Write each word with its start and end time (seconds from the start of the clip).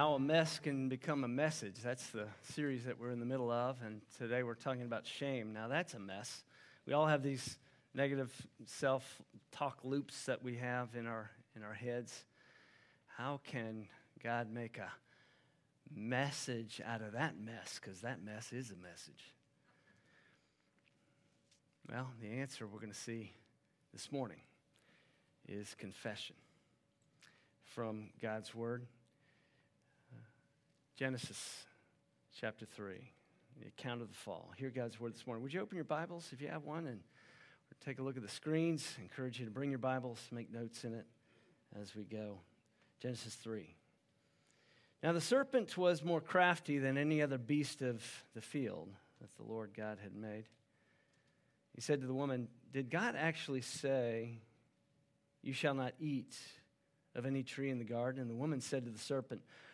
how 0.00 0.14
a 0.14 0.18
mess 0.18 0.58
can 0.58 0.88
become 0.88 1.24
a 1.24 1.28
message. 1.28 1.74
That's 1.84 2.06
the 2.06 2.26
series 2.54 2.84
that 2.84 2.98
we're 2.98 3.10
in 3.10 3.20
the 3.20 3.26
middle 3.26 3.50
of, 3.50 3.76
and 3.84 4.00
today 4.16 4.42
we're 4.42 4.54
talking 4.54 4.84
about 4.84 5.04
shame. 5.04 5.52
Now, 5.52 5.68
that's 5.68 5.92
a 5.92 5.98
mess. 5.98 6.42
We 6.86 6.94
all 6.94 7.06
have 7.06 7.22
these 7.22 7.58
negative 7.92 8.32
self 8.64 9.20
talk 9.52 9.80
loops 9.84 10.24
that 10.24 10.42
we 10.42 10.56
have 10.56 10.94
in 10.94 11.06
our, 11.06 11.30
in 11.54 11.62
our 11.62 11.74
heads. 11.74 12.24
How 13.18 13.40
can 13.44 13.88
God 14.24 14.50
make 14.50 14.78
a 14.78 14.90
message 15.94 16.80
out 16.86 17.02
of 17.02 17.12
that 17.12 17.38
mess? 17.38 17.78
Because 17.78 18.00
that 18.00 18.24
mess 18.24 18.54
is 18.54 18.70
a 18.70 18.76
message. 18.76 19.34
Well, 21.90 22.10
the 22.22 22.38
answer 22.40 22.66
we're 22.66 22.80
going 22.80 22.90
to 22.90 22.98
see 22.98 23.32
this 23.92 24.10
morning 24.10 24.40
is 25.46 25.74
confession 25.74 26.36
from 27.66 28.08
God's 28.22 28.54
Word. 28.54 28.86
Genesis 31.00 31.64
chapter 32.38 32.66
3, 32.66 32.92
the 33.58 33.68
account 33.68 34.02
of 34.02 34.08
the 34.08 34.14
fall. 34.14 34.52
Hear 34.58 34.68
God's 34.68 35.00
word 35.00 35.14
this 35.14 35.26
morning. 35.26 35.42
Would 35.42 35.54
you 35.54 35.62
open 35.62 35.76
your 35.76 35.84
Bibles 35.84 36.28
if 36.30 36.42
you 36.42 36.48
have 36.48 36.64
one 36.64 36.86
and 36.86 37.00
take 37.82 38.00
a 38.00 38.02
look 38.02 38.18
at 38.18 38.22
the 38.22 38.28
screens? 38.28 38.86
I 38.98 39.04
encourage 39.04 39.38
you 39.38 39.46
to 39.46 39.50
bring 39.50 39.70
your 39.70 39.78
Bibles, 39.78 40.20
make 40.30 40.52
notes 40.52 40.84
in 40.84 40.92
it 40.92 41.06
as 41.80 41.96
we 41.96 42.04
go. 42.04 42.40
Genesis 43.00 43.34
3. 43.36 43.74
Now 45.02 45.14
the 45.14 45.22
serpent 45.22 45.78
was 45.78 46.04
more 46.04 46.20
crafty 46.20 46.76
than 46.76 46.98
any 46.98 47.22
other 47.22 47.38
beast 47.38 47.80
of 47.80 48.04
the 48.34 48.42
field 48.42 48.90
that 49.22 49.34
the 49.38 49.50
Lord 49.50 49.70
God 49.74 49.96
had 50.02 50.14
made. 50.14 50.44
He 51.74 51.80
said 51.80 52.02
to 52.02 52.06
the 52.06 52.12
woman, 52.12 52.46
Did 52.74 52.90
God 52.90 53.14
actually 53.16 53.62
say, 53.62 54.40
You 55.40 55.54
shall 55.54 55.74
not 55.74 55.94
eat 55.98 56.36
of 57.14 57.24
any 57.24 57.42
tree 57.42 57.70
in 57.70 57.78
the 57.78 57.84
garden? 57.84 58.20
And 58.20 58.28
the 58.30 58.34
woman 58.34 58.60
said 58.60 58.84
to 58.84 58.90
the 58.90 58.98
serpent, 58.98 59.40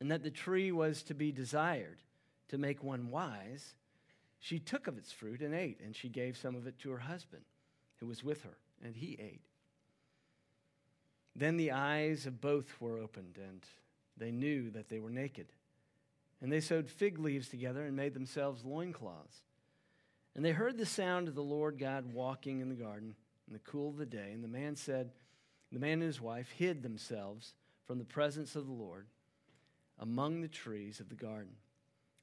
and 0.00 0.10
that 0.10 0.22
the 0.22 0.30
tree 0.30 0.72
was 0.72 1.02
to 1.04 1.14
be 1.14 1.30
desired 1.30 1.98
to 2.48 2.58
make 2.58 2.82
one 2.82 3.10
wise, 3.10 3.74
she 4.38 4.58
took 4.58 4.86
of 4.86 4.96
its 4.96 5.12
fruit 5.12 5.40
and 5.40 5.54
ate, 5.54 5.80
and 5.84 5.94
she 5.94 6.08
gave 6.08 6.36
some 6.36 6.56
of 6.56 6.66
it 6.66 6.78
to 6.80 6.90
her 6.90 6.98
husband 6.98 7.42
who 7.96 8.06
was 8.06 8.24
with 8.24 8.42
her, 8.42 8.56
and 8.82 8.96
he 8.96 9.18
ate. 9.20 9.42
Then 11.36 11.56
the 11.56 11.72
eyes 11.72 12.26
of 12.26 12.40
both 12.40 12.80
were 12.80 12.98
opened, 12.98 13.38
and 13.38 13.64
they 14.16 14.30
knew 14.30 14.70
that 14.70 14.88
they 14.88 14.98
were 14.98 15.10
naked. 15.10 15.46
And 16.40 16.50
they 16.50 16.60
sewed 16.60 16.90
fig 16.90 17.18
leaves 17.18 17.48
together 17.48 17.84
and 17.84 17.94
made 17.94 18.14
themselves 18.14 18.64
loincloths. 18.64 19.42
And 20.34 20.44
they 20.44 20.52
heard 20.52 20.78
the 20.78 20.86
sound 20.86 21.28
of 21.28 21.34
the 21.34 21.42
Lord 21.42 21.78
God 21.78 22.12
walking 22.14 22.60
in 22.60 22.70
the 22.70 22.74
garden 22.74 23.14
in 23.46 23.52
the 23.52 23.58
cool 23.60 23.90
of 23.90 23.98
the 23.98 24.06
day. 24.06 24.30
And 24.32 24.42
the 24.42 24.48
man 24.48 24.74
said, 24.74 25.12
The 25.70 25.78
man 25.78 25.94
and 25.94 26.02
his 26.02 26.20
wife 26.20 26.50
hid 26.56 26.82
themselves 26.82 27.54
from 27.86 27.98
the 27.98 28.04
presence 28.04 28.56
of 28.56 28.66
the 28.66 28.72
Lord 28.72 29.06
among 30.00 30.40
the 30.40 30.48
trees 30.48 30.98
of 30.98 31.08
the 31.08 31.14
garden. 31.14 31.52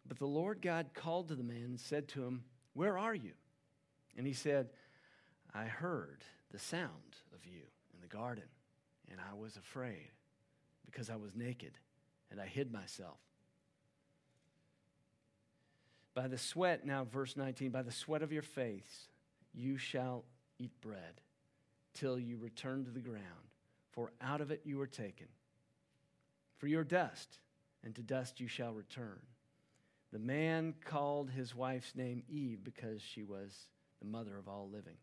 But 0.06 0.20
the 0.20 0.25
Lord 0.25 0.61
God 0.61 0.88
called 0.94 1.30
to 1.30 1.36
the 1.36 1.44
man 1.44 1.64
and 1.64 1.80
said 1.80 2.08
to 2.09 2.23
him, 2.23 2.44
Where 2.73 2.97
are 2.97 3.16
you? 3.16 3.33
And 4.17 4.25
he 4.25 4.33
said, 4.33 4.70
I 5.53 5.66
heard 5.66 6.23
the 6.52 6.59
sound 6.59 7.17
of 7.33 7.45
you 7.45 7.61
in 7.93 8.02
the 8.02 8.08
garden, 8.08 8.43
and 9.10 9.20
I 9.20 9.36
was 9.36 9.55
afraid 9.55 10.10
because 10.86 11.10
I 11.10 11.16
was 11.16 11.36
naked 11.36 11.77
and 12.32 12.42
I 12.42 12.45
hid 12.45 12.71
myself. 12.71 13.17
By 16.14 16.27
the 16.27 16.37
sweat, 16.37 16.86
now 16.86 17.05
verse 17.05 17.37
19, 17.37 17.70
by 17.70 17.83
the 17.83 17.92
sweat 17.92 18.23
of 18.23 18.32
your 18.32 18.42
face 18.42 19.08
you 19.54 19.77
shall 19.77 20.23
eat 20.58 20.71
bread 20.82 21.21
till 21.93 22.17
you 22.17 22.37
return 22.37 22.86
to 22.86 22.92
the 22.92 22.99
ground, 22.99 23.52
for 23.92 24.11
out 24.21 24.42
of 24.42 24.52
it 24.52 24.61
you 24.64 24.77
were 24.77 24.87
taken. 24.87 25.27
For 26.58 26.67
your 26.67 26.83
dust 26.83 27.39
and 27.83 27.95
to 27.95 28.02
dust 28.02 28.39
you 28.39 28.48
shall 28.48 28.73
return. 28.73 29.20
The 30.11 30.20
man 30.20 30.73
called 30.86 31.30
his 31.30 31.55
wife's 31.55 31.95
name 31.95 32.23
Eve 32.30 32.64
because 32.64 33.02
she 33.02 33.23
was 33.23 33.67
the 33.99 34.08
mother 34.08 34.38
of 34.38 34.48
all 34.48 34.70
living. 34.71 34.98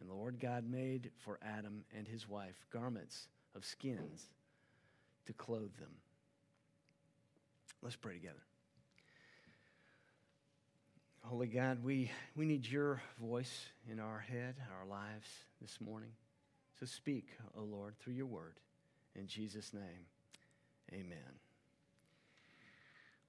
And 0.00 0.08
the 0.08 0.14
Lord 0.14 0.38
God 0.38 0.64
made 0.68 1.10
for 1.18 1.38
Adam 1.42 1.84
and 1.96 2.06
his 2.06 2.28
wife 2.28 2.66
garments 2.72 3.26
of 3.54 3.64
skins 3.64 4.28
to 5.26 5.32
clothe 5.32 5.76
them. 5.78 5.90
Let's 7.82 7.96
pray 7.96 8.14
together. 8.14 8.42
Holy 11.22 11.48
God, 11.48 11.84
we, 11.84 12.10
we 12.36 12.46
need 12.46 12.66
your 12.66 13.02
voice 13.20 13.66
in 13.90 14.00
our 14.00 14.18
head, 14.18 14.54
our 14.78 14.86
lives 14.86 15.28
this 15.60 15.78
morning. 15.80 16.10
So 16.80 16.86
speak, 16.86 17.26
O 17.56 17.62
Lord, 17.62 17.98
through 17.98 18.14
your 18.14 18.26
word. 18.26 18.54
In 19.14 19.26
Jesus' 19.26 19.74
name, 19.74 20.06
amen. 20.92 21.47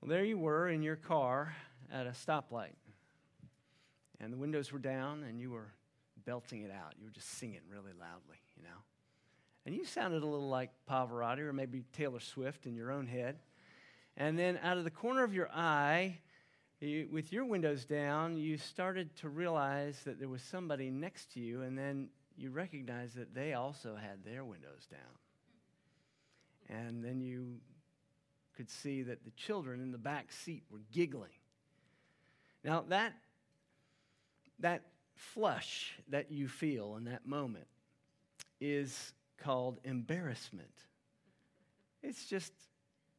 Well, 0.02 0.10
there 0.10 0.24
you 0.24 0.38
were 0.38 0.70
in 0.70 0.82
your 0.82 0.96
car 0.96 1.54
at 1.92 2.08
a 2.08 2.12
stoplight, 2.12 2.76
and 4.22 4.32
the 4.32 4.38
windows 4.38 4.72
were 4.72 4.80
down, 4.80 5.24
and 5.24 5.42
you 5.42 5.52
were 5.52 5.74
belting 6.26 6.62
it 6.62 6.72
out. 6.72 6.94
You 6.98 7.06
were 7.06 7.12
just 7.12 7.38
singing 7.38 7.62
really 7.70 7.92
loudly, 8.00 8.38
you 8.56 8.64
know. 8.64 8.80
And 9.66 9.76
you 9.76 9.84
sounded 9.84 10.24
a 10.24 10.26
little 10.26 10.48
like 10.48 10.72
Pavarotti 10.90 11.40
or 11.40 11.52
maybe 11.52 11.84
Taylor 11.92 12.22
Swift 12.22 12.66
in 12.66 12.76
your 12.76 12.92
own 12.92 13.08
head. 13.08 13.40
And 14.16 14.40
then 14.40 14.58
out 14.64 14.78
of 14.78 14.86
the 14.86 14.90
corner 14.90 15.24
of 15.24 15.34
your 15.34 15.50
eye, 15.52 16.20
you, 16.80 17.10
with 17.12 17.34
your 17.34 17.44
windows 17.44 17.84
down, 17.84 18.38
you 18.38 18.58
started 18.58 19.14
to 19.18 19.28
realize 19.28 20.00
that 20.06 20.18
there 20.18 20.30
was 20.30 20.42
somebody 20.42 20.90
next 20.90 21.34
to 21.34 21.42
you, 21.42 21.64
and 21.64 21.78
then 21.78 22.08
you 22.38 22.52
recognized 22.52 23.18
that 23.18 23.36
they 23.36 23.54
also 23.54 23.96
had 23.96 24.24
their 24.24 24.46
windows 24.46 24.88
down. 24.90 25.02
And 26.70 27.04
then 27.04 27.20
you 27.20 27.58
could 28.60 28.70
see 28.70 29.04
that 29.04 29.24
the 29.24 29.32
children 29.32 29.80
in 29.80 29.94
the 29.94 29.98
back 29.98 30.34
seat 30.34 30.64
were 30.70 30.82
giggling. 30.92 31.30
Now, 32.62 32.84
that, 32.90 33.14
that 34.60 34.82
flush 35.16 35.94
that 36.10 36.30
you 36.30 36.50
feel 36.50 36.98
in 36.98 37.06
that 37.06 37.26
moment 37.26 37.68
is 38.60 39.14
called 39.38 39.80
embarrassment. 39.86 40.74
It's 42.04 42.26
just, 42.26 42.52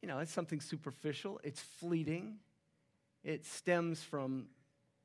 you 0.03 0.07
know, 0.07 0.19
it's 0.19 0.31
something 0.31 0.61
superficial, 0.61 1.41
it's 1.43 1.59
fleeting, 1.59 2.35
it 3.23 3.43
stems 3.43 4.03
from 4.03 4.45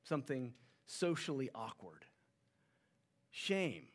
something 0.04 0.52
socially 0.84 1.48
awkward. 1.54 2.04
Shame 3.30 3.86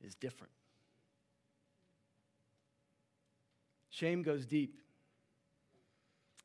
is 0.00 0.14
different. 0.14 0.54
Shame 3.90 4.22
goes 4.22 4.46
deep 4.46 4.78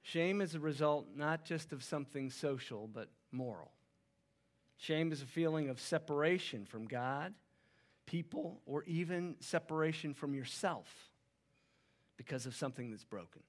Shame 0.04 0.42
is 0.42 0.54
a 0.54 0.60
result 0.60 1.08
not 1.16 1.46
just 1.46 1.72
of 1.72 1.82
something 1.82 2.30
social, 2.30 2.88
but 2.88 3.10
moral. 3.32 3.72
Shame 4.78 5.14
is 5.14 5.22
a 5.22 5.26
feeling 5.26 5.70
of 5.70 5.80
separation 5.80 6.66
from 6.66 6.86
God, 6.86 7.34
people, 8.06 8.62
or 8.66 8.84
even 8.84 9.36
separation 9.40 10.14
from 10.14 10.36
yourself 10.36 11.10
because 12.18 12.46
of 12.46 12.54
something 12.54 12.92
that's 12.92 13.06
broken. 13.06 13.42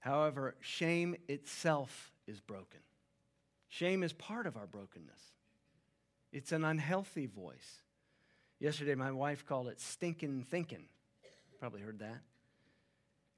However, 0.00 0.56
shame 0.60 1.14
itself 1.28 2.10
is 2.26 2.40
broken. 2.40 2.80
Shame 3.68 4.02
is 4.02 4.12
part 4.12 4.48
of 4.48 4.56
our 4.56 4.66
brokenness. 4.66 5.20
It's 6.32 6.50
an 6.50 6.64
unhealthy 6.64 7.26
voice. 7.26 7.82
Yesterday, 8.58 8.96
my 8.96 9.12
wife 9.12 9.46
called 9.46 9.68
it 9.68 9.80
stinking 9.80 10.46
thinking. 10.50 10.86
Probably 11.60 11.80
heard 11.80 12.00
that. 12.00 12.22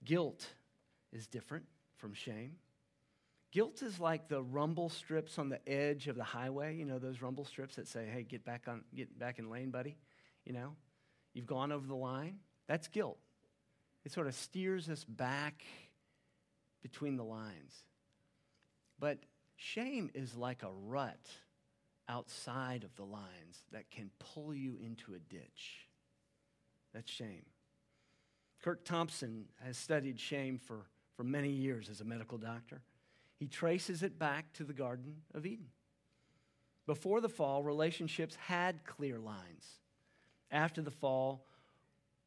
Guilt 0.02 0.46
is 1.14 1.26
different 1.26 1.64
from 1.96 2.12
shame. 2.12 2.56
Guilt 3.52 3.82
is 3.82 4.00
like 4.00 4.28
the 4.28 4.42
rumble 4.42 4.88
strips 4.88 5.38
on 5.38 5.48
the 5.48 5.66
edge 5.68 6.08
of 6.08 6.16
the 6.16 6.24
highway. 6.24 6.74
You 6.74 6.84
know 6.84 6.98
those 6.98 7.22
rumble 7.22 7.44
strips 7.44 7.76
that 7.76 7.86
say, 7.86 8.06
"Hey, 8.06 8.24
get 8.24 8.44
back 8.44 8.66
on, 8.66 8.84
get 8.94 9.16
back 9.16 9.38
in 9.38 9.48
lane, 9.48 9.70
buddy." 9.70 9.96
You 10.44 10.52
know, 10.52 10.76
you've 11.32 11.46
gone 11.46 11.70
over 11.70 11.86
the 11.86 11.94
line. 11.94 12.40
That's 12.66 12.88
guilt. 12.88 13.18
It 14.04 14.12
sort 14.12 14.26
of 14.26 14.34
steers 14.34 14.90
us 14.90 15.04
back 15.04 15.64
between 16.82 17.16
the 17.16 17.24
lines. 17.24 17.84
But 18.98 19.18
shame 19.56 20.10
is 20.14 20.34
like 20.34 20.62
a 20.62 20.70
rut 20.70 21.30
outside 22.08 22.84
of 22.84 22.94
the 22.96 23.04
lines 23.04 23.62
that 23.72 23.90
can 23.90 24.10
pull 24.18 24.52
you 24.52 24.76
into 24.76 25.14
a 25.14 25.18
ditch. 25.18 25.88
That's 26.92 27.10
shame. 27.10 27.46
Curt 28.62 28.84
Thompson 28.84 29.46
has 29.62 29.76
studied 29.76 30.18
shame 30.18 30.58
for 30.58 30.86
for 31.16 31.24
many 31.24 31.50
years 31.50 31.88
as 31.88 32.00
a 32.00 32.04
medical 32.04 32.38
doctor. 32.38 32.82
He 33.38 33.46
traces 33.46 34.02
it 34.02 34.18
back 34.18 34.52
to 34.54 34.64
the 34.64 34.72
Garden 34.72 35.16
of 35.34 35.46
Eden. 35.46 35.66
Before 36.86 37.20
the 37.20 37.28
fall, 37.28 37.62
relationships 37.62 38.36
had 38.36 38.84
clear 38.84 39.18
lines. 39.18 39.66
After 40.50 40.82
the 40.82 40.90
fall, 40.90 41.46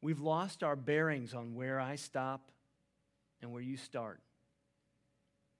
we've 0.01 0.19
lost 0.19 0.63
our 0.63 0.75
bearings 0.75 1.33
on 1.33 1.55
where 1.55 1.79
I 1.79 1.95
stop 1.95 2.51
and 3.41 3.51
where 3.51 3.61
you 3.61 3.77
start. 3.77 4.19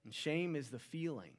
And 0.03 0.13
shame 0.13 0.56
is 0.56 0.69
the 0.69 0.80
feeling 0.80 1.31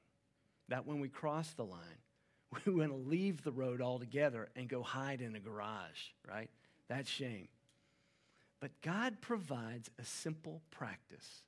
that 0.69 0.87
when 0.87 1.01
we 1.01 1.09
cross 1.09 1.51
the 1.53 1.65
line, 1.65 1.81
we 2.65 2.73
want 2.73 2.91
to 2.91 2.97
leave 2.97 3.43
the 3.43 3.53
road 3.53 3.81
altogether 3.81 4.49
and 4.57 4.69
go 4.69 4.83
hide 4.83 5.21
in 5.21 5.35
a 5.35 5.41
garage, 5.41 6.13
right? 6.29 6.51
That's 6.89 7.11
shame. 7.11 7.49
But 8.61 8.71
God 8.83 9.21
provides 9.21 9.91
a 9.99 10.05
simple 10.05 10.63
practice 10.71 11.43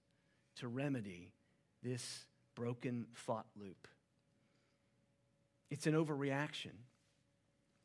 to 0.61 0.69
remedy 0.69 1.33
this 1.83 2.25
broken 2.55 3.07
thought 3.15 3.47
loop. 3.59 3.89
It's 5.71 5.87
an 5.87 5.95
overreaction, 5.95 6.73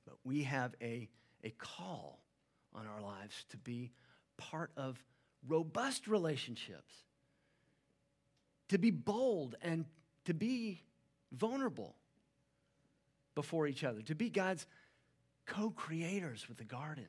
but 0.05 0.15
we 0.25 0.43
have 0.43 0.75
a, 0.81 1.07
a 1.43 1.51
call 1.51 2.19
on 2.73 2.85
our 2.85 3.01
lives 3.01 3.45
to 3.49 3.57
be 3.57 3.91
part 4.37 4.71
of 4.75 5.01
robust 5.47 6.07
relationships, 6.07 6.93
to 8.69 8.77
be 8.77 8.91
bold 8.91 9.55
and 9.61 9.85
to 10.25 10.33
be 10.33 10.81
vulnerable 11.31 11.95
before 13.35 13.67
each 13.67 13.85
other, 13.85 14.01
to 14.01 14.15
be 14.15 14.29
God's 14.29 14.65
co 15.45 15.69
creators 15.69 16.49
with 16.49 16.57
the 16.57 16.65
garden, 16.65 17.07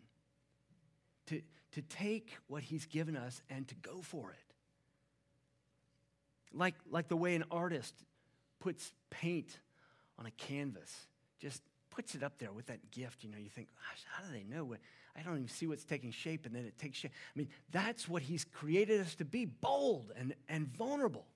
to, 1.27 1.43
to 1.73 1.83
take 1.83 2.37
what 2.47 2.63
He's 2.63 2.87
given 2.87 3.17
us 3.17 3.43
and 3.51 3.67
to 3.67 3.75
go 3.77 4.01
for 4.03 4.31
it. 4.31 4.46
Like, 6.57 6.75
like 6.91 7.09
the 7.09 7.17
way 7.17 7.35
an 7.35 7.45
artist 7.51 7.95
puts 8.61 8.93
paint 9.11 9.59
on 10.19 10.27
a 10.27 10.31
canvas, 10.33 10.93
just 11.39 11.63
puts 11.91 12.15
it 12.15 12.23
up 12.23 12.39
there 12.39 12.53
with 12.53 12.67
that 12.67 12.91
gift. 12.91 13.25
You 13.25 13.31
know, 13.31 13.39
you 13.39 13.51
think, 13.51 13.69
gosh, 13.69 14.05
how 14.11 14.25
do 14.25 14.33
they 14.33 14.45
know 14.45 14.65
what? 14.65 14.79
I 15.17 15.23
don't 15.23 15.37
even 15.37 15.49
see 15.49 15.67
what's 15.67 15.85
taking 15.85 16.11
shape, 16.11 16.47
and 16.47 16.55
then 16.55 16.65
it 16.65 16.79
takes 16.79 16.99
shape. 16.99 17.13
I 17.15 17.39
mean, 17.39 17.49
that's 17.71 18.09
what 18.09 18.23
He's 18.23 18.45
created 18.45 19.01
us 19.01 19.15
to 19.17 19.25
be 19.25 19.45
bold 19.45 20.13
and, 20.17 20.35
and 20.49 20.69
vulnerable. 20.77 21.27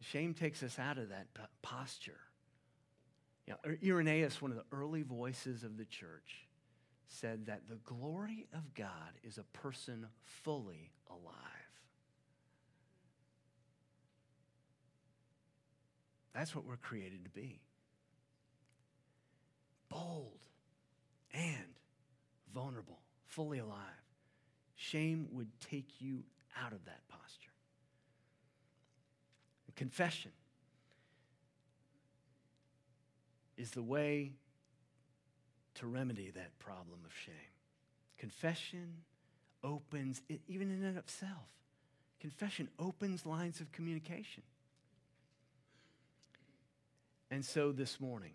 Shame 0.00 0.34
takes 0.34 0.62
us 0.62 0.78
out 0.78 0.98
of 0.98 1.08
that 1.10 1.26
posture. 1.62 2.20
You 3.46 3.54
know, 3.54 3.70
er-, 3.70 3.78
Irenaeus, 3.84 4.40
one 4.40 4.50
of 4.50 4.56
the 4.56 4.64
early 4.72 5.02
voices 5.02 5.62
of 5.62 5.76
the 5.76 5.84
church, 5.84 6.46
said 7.08 7.46
that 7.46 7.68
the 7.68 7.76
glory 7.76 8.46
of 8.52 8.74
God 8.74 9.12
is 9.22 9.38
a 9.38 9.44
person 9.58 10.06
fully 10.22 10.90
alive. 11.08 11.65
That's 16.36 16.54
what 16.54 16.66
we're 16.66 16.76
created 16.76 17.24
to 17.24 17.30
be 17.30 17.60
bold 19.88 20.40
and 21.32 21.78
vulnerable, 22.52 22.98
fully 23.24 23.58
alive. 23.58 23.78
Shame 24.74 25.28
would 25.32 25.48
take 25.70 25.88
you 25.98 26.24
out 26.62 26.72
of 26.72 26.84
that 26.84 27.00
posture. 27.08 27.52
Confession 29.76 30.32
is 33.56 33.70
the 33.70 33.82
way 33.82 34.32
to 35.76 35.86
remedy 35.86 36.30
that 36.30 36.58
problem 36.58 36.98
of 37.06 37.14
shame. 37.14 37.34
Confession 38.18 39.04
opens, 39.64 40.20
even 40.48 40.70
in 40.70 40.82
and 40.82 40.96
of 40.96 40.96
itself, 40.98 41.48
confession 42.20 42.68
opens 42.78 43.24
lines 43.24 43.60
of 43.60 43.72
communication. 43.72 44.42
And 47.30 47.44
so 47.44 47.72
this 47.72 48.00
morning, 48.00 48.32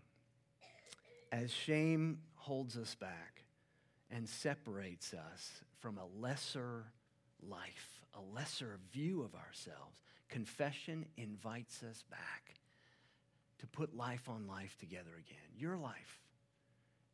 as 1.32 1.52
shame 1.52 2.20
holds 2.36 2.78
us 2.78 2.96
back 2.96 3.44
and 4.10 4.28
separates 4.28 5.14
us 5.14 5.64
from 5.80 5.98
a 5.98 6.06
lesser 6.20 6.86
life, 7.42 8.02
a 8.14 8.36
lesser 8.36 8.80
view 8.92 9.22
of 9.24 9.34
ourselves, 9.36 9.96
confession 10.28 11.06
invites 11.18 11.84
us 11.84 12.04
back 12.10 12.56
to 13.60 13.68
put 13.68 13.96
life 13.96 14.28
on 14.28 14.48
life 14.48 14.76
together 14.80 15.12
again. 15.18 15.38
Your 15.56 15.78
life 15.78 16.20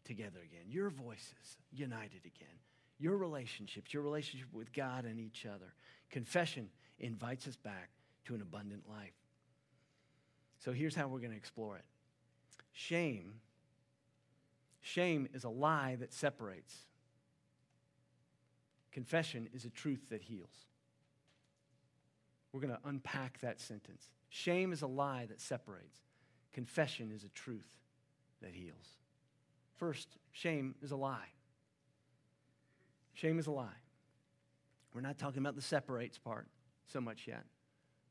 together 0.03 0.39
again. 0.43 0.65
Your 0.67 0.89
voices 0.89 1.57
united 1.71 2.21
again. 2.25 2.47
Your 2.99 3.17
relationships, 3.17 3.93
your 3.93 4.01
relationship 4.01 4.47
with 4.51 4.73
God 4.73 5.05
and 5.05 5.19
each 5.19 5.45
other. 5.45 5.73
Confession 6.09 6.69
invites 6.99 7.47
us 7.47 7.57
back 7.57 7.89
to 8.25 8.33
an 8.33 8.41
abundant 8.41 8.83
life. 8.89 9.13
So 10.59 10.71
here's 10.71 10.95
how 10.95 11.07
we're 11.07 11.19
going 11.19 11.31
to 11.31 11.37
explore 11.37 11.77
it. 11.77 11.85
Shame 12.73 13.33
shame 14.87 15.27
is 15.33 15.43
a 15.43 15.49
lie 15.49 15.97
that 15.99 16.13
separates. 16.13 16.73
Confession 18.91 19.49
is 19.53 19.65
a 19.65 19.69
truth 19.69 20.09
that 20.09 20.21
heals. 20.21 20.65
We're 22.51 22.61
going 22.61 22.73
to 22.73 22.79
unpack 22.85 23.39
that 23.41 23.59
sentence. 23.59 24.09
Shame 24.29 24.71
is 24.71 24.81
a 24.81 24.87
lie 24.87 25.25
that 25.27 25.41
separates. 25.41 25.99
Confession 26.53 27.11
is 27.13 27.23
a 27.23 27.29
truth 27.29 27.67
that 28.41 28.53
heals. 28.53 28.95
First, 29.75 30.17
shame 30.31 30.75
is 30.81 30.91
a 30.91 30.95
lie. 30.95 31.31
Shame 33.13 33.39
is 33.39 33.47
a 33.47 33.51
lie. 33.51 33.81
We're 34.93 35.01
not 35.01 35.17
talking 35.17 35.39
about 35.39 35.55
the 35.55 35.61
separates 35.61 36.17
part 36.17 36.47
so 36.87 37.01
much 37.01 37.27
yet, 37.27 37.43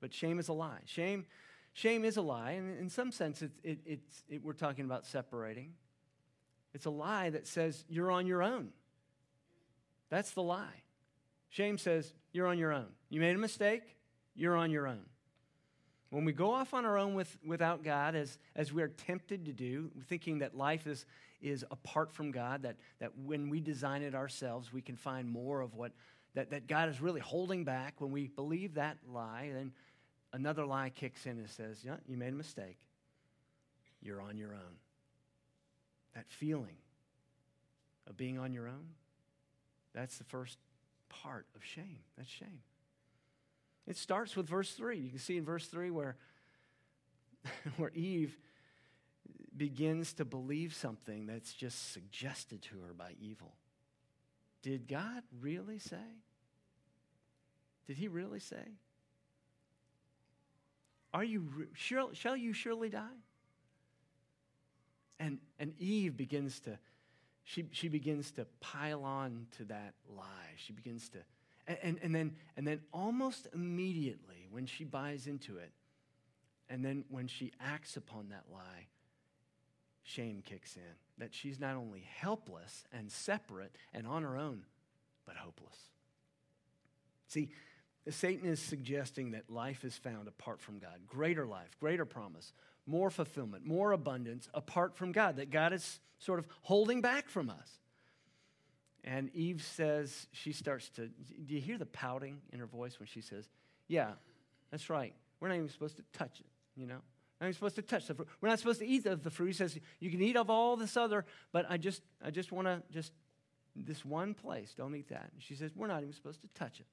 but 0.01 0.13
shame 0.13 0.39
is 0.39 0.49
a 0.49 0.53
lie. 0.53 0.83
Shame, 0.85 1.27
shame 1.77 2.07
is 2.07 2.17
a 2.17 2.23
lie, 2.23 2.53
and 2.53 2.79
in 2.81 2.89
some 2.89 3.13
sense, 3.13 3.43
it, 3.43 3.51
it, 3.63 3.79
it's, 3.85 4.25
it, 4.31 4.43
we're 4.43 4.55
talking 4.55 4.87
about 4.87 5.05
separating. 5.05 5.75
It's 6.73 6.87
a 6.87 6.91
lie 6.91 7.29
that 7.31 7.47
says 7.47 7.85
you're 7.87 8.11
on 8.11 8.27
your 8.27 8.43
own. 8.43 8.71
That's 10.09 10.31
the 10.31 10.43
lie. 10.43 10.83
Shame 11.51 11.77
says 11.77 12.15
you're 12.33 12.47
on 12.47 12.59
your 12.59 12.73
own. 12.73 12.87
You 13.11 13.21
made 13.21 13.37
a 13.37 13.39
mistake, 13.39 13.83
you're 14.35 14.57
on 14.57 14.71
your 14.71 14.87
own. 14.87 15.05
When 16.09 16.25
we 16.25 16.33
go 16.33 16.51
off 16.51 16.73
on 16.73 16.87
our 16.87 16.97
own 16.97 17.15
with, 17.15 17.37
without 17.47 17.85
God, 17.85 18.15
as, 18.15 18.39
as 18.55 18.73
we 18.73 18.83
are 18.83 18.89
tempted 18.89 19.45
to 19.45 19.53
do, 19.53 19.91
thinking 20.09 20.39
that 20.39 20.57
life 20.57 20.87
is, 20.87 21.05
is 21.43 21.63
apart 21.71 22.11
from 22.11 22.31
God, 22.31 22.63
that, 22.63 22.77
that 23.01 23.13
when 23.19 23.51
we 23.51 23.61
design 23.61 24.03
it 24.03 24.15
ourselves, 24.15 24.73
we 24.73 24.81
can 24.81 24.97
find 24.97 25.29
more 25.29 25.61
of 25.61 25.75
what 25.75 25.93
that, 26.37 26.51
that 26.51 26.69
God 26.69 26.89
is 26.89 27.01
really 27.01 27.21
holding 27.21 27.65
back, 27.65 28.01
when 28.01 28.13
we 28.13 28.29
believe 28.29 28.75
that 28.75 28.99
lie, 29.11 29.51
then 29.53 29.73
another 30.37 30.67
lie 30.67 30.91
kicks 30.91 31.25
in 31.25 31.33
and 31.39 31.49
says, 31.49 31.79
Yeah, 31.83 31.97
you 32.07 32.17
made 32.17 32.33
a 32.33 32.37
mistake. 32.37 32.77
You're 34.03 34.21
on 34.21 34.37
your 34.37 34.53
own. 34.53 34.77
That 36.15 36.27
feeling 36.29 36.77
of 38.07 38.17
being 38.17 38.39
on 38.39 38.53
your 38.53 38.69
own, 38.69 38.91
that's 39.95 40.19
the 40.19 40.25
first 40.25 40.59
part 41.09 41.47
of 41.57 41.65
shame. 41.65 42.01
That's 42.17 42.29
shame. 42.29 42.61
It 43.87 43.97
starts 43.97 44.37
with 44.37 44.47
verse 44.47 44.73
3. 44.73 44.99
You 44.99 45.11
can 45.11 45.19
see 45.19 45.39
in 45.39 45.45
verse 45.45 45.67
3 45.67 45.91
where, 45.91 46.17
where 47.77 47.91
Eve 47.95 48.37
begins 49.57 50.13
to 50.15 50.25
believe 50.25 50.75
something 50.75 51.27
that's 51.27 51.55
just 51.55 51.93
suggested 51.93 52.61
to 52.63 52.75
her 52.87 52.93
by 52.93 53.13
evil. 53.21 53.55
Did 54.63 54.87
God 54.87 55.23
really 55.41 55.79
say? 55.79 55.97
Did 57.87 57.97
he 57.97 58.09
really 58.09 58.41
say? 58.41 58.77
Are 61.17 61.25
you 61.25 61.69
shall, 61.73 62.13
shall 62.13 62.37
you 62.37 62.53
surely 62.53 62.91
die? 62.91 63.07
And, 65.19 65.39
and 65.59 65.73
Eve 65.79 66.15
begins 66.15 66.61
to, 66.61 66.79
she, 67.43 67.65
she 67.73 67.89
begins 67.89 68.33
to 68.33 68.45
pile 68.61 69.03
on 69.03 69.47
to 69.57 69.65
that 69.65 69.95
lie. 70.15 70.53
She 70.57 70.75
begins 70.75 71.09
to, 71.09 71.19
and, 71.67 71.79
and, 71.83 71.99
and, 72.03 72.15
then, 72.15 72.33
and 72.59 72.67
then 72.69 72.81
almost 72.93 73.47
immediately 73.55 74.47
when 74.51 74.67
she 74.67 74.85
buys 74.85 75.27
into 75.27 75.57
it, 75.57 75.71
and 76.69 76.85
then 76.85 77.03
when 77.09 77.29
she 77.29 77.51
acts 77.63 77.97
upon 77.97 78.29
that 78.29 78.45
lie, 78.53 78.89
shame 80.03 80.43
kicks 80.45 80.77
in. 80.77 80.83
That 81.17 81.33
she's 81.33 81.59
not 81.59 81.77
only 81.77 82.07
helpless 82.15 82.85
and 82.93 83.11
separate 83.11 83.75
and 83.95 84.07
on 84.07 84.23
her 84.23 84.37
own, 84.37 84.65
but 85.25 85.37
hopeless. 85.37 85.79
See, 87.27 87.49
Satan 88.11 88.49
is 88.49 88.61
suggesting 88.61 89.33
that 89.33 89.51
life 89.51 89.85
is 89.85 89.97
found 89.97 90.29
apart 90.29 90.61
from 90.61 90.79
God 90.79 91.07
greater 91.07 91.47
life, 91.47 91.77
greater 91.81 92.05
promise, 92.05 92.53
more 92.87 93.11
fulfillment, 93.11 93.67
more 93.67 93.93
abundance 93.93 94.49
apart 94.55 94.97
from 94.97 95.13
God, 95.13 95.37
that 95.37 95.51
God 95.51 95.73
is 95.73 96.01
sort 96.19 96.39
of 96.39 96.47
holding 96.63 97.01
back 97.01 97.29
from 97.29 97.51
us. 97.51 97.79
And 99.05 99.31
Eve 99.35 99.63
says, 99.63 100.27
she 100.33 100.53
starts 100.53 100.89
to, 100.91 101.09
do 101.09 101.55
you 101.55 101.61
hear 101.61 101.79
the 101.79 101.87
pouting 101.87 102.41
in 102.53 102.59
her 102.59 102.67
voice 102.67 102.99
when 102.99 103.07
she 103.07 103.21
says, 103.21 103.49
Yeah, 103.89 104.13
that's 104.71 104.91
right. 104.91 105.15
We're 105.39 105.49
not 105.49 105.57
even 105.57 105.69
supposed 105.69 105.97
to 105.97 106.05
touch 106.13 106.41
it, 106.41 106.47
you 106.75 106.87
know? 106.87 106.99
We're 107.41 107.49
not 107.49 107.55
supposed 107.55 107.77
to 107.77 107.83
touch 107.83 108.07
the 108.07 108.15
fruit. 108.15 108.29
We're 108.41 108.49
not 108.49 108.59
supposed 108.59 108.81
to 108.81 108.87
eat 108.87 109.07
of 109.07 109.23
the 109.23 109.31
fruit. 109.31 109.49
He 109.49 109.53
says, 109.53 109.79
You 110.01 110.11
can 110.11 110.21
eat 110.23 110.37
of 110.37 110.51
all 110.51 110.77
this 110.77 110.97
other, 110.97 111.25
but 111.53 111.67
I 111.69 111.77
just, 111.77 112.03
I 112.25 112.31
just 112.31 112.51
want 112.51 112.67
to 112.67 112.83
just, 112.91 113.13
this 113.77 114.05
one 114.05 114.35
place, 114.35 114.75
don't 114.77 114.95
eat 114.95 115.09
that. 115.09 115.31
And 115.33 115.43
she 115.43 115.55
says, 115.55 115.71
We're 115.77 115.87
not 115.87 116.03
even 116.03 116.13
supposed 116.13 116.41
to 116.43 116.49
touch 116.49 116.81
it. 116.81 116.87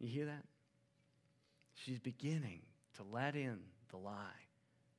You 0.00 0.08
hear 0.08 0.26
that? 0.26 0.44
She's 1.74 1.98
beginning 1.98 2.60
to 2.96 3.02
let 3.12 3.34
in 3.34 3.58
the 3.90 3.96
lie 3.96 4.48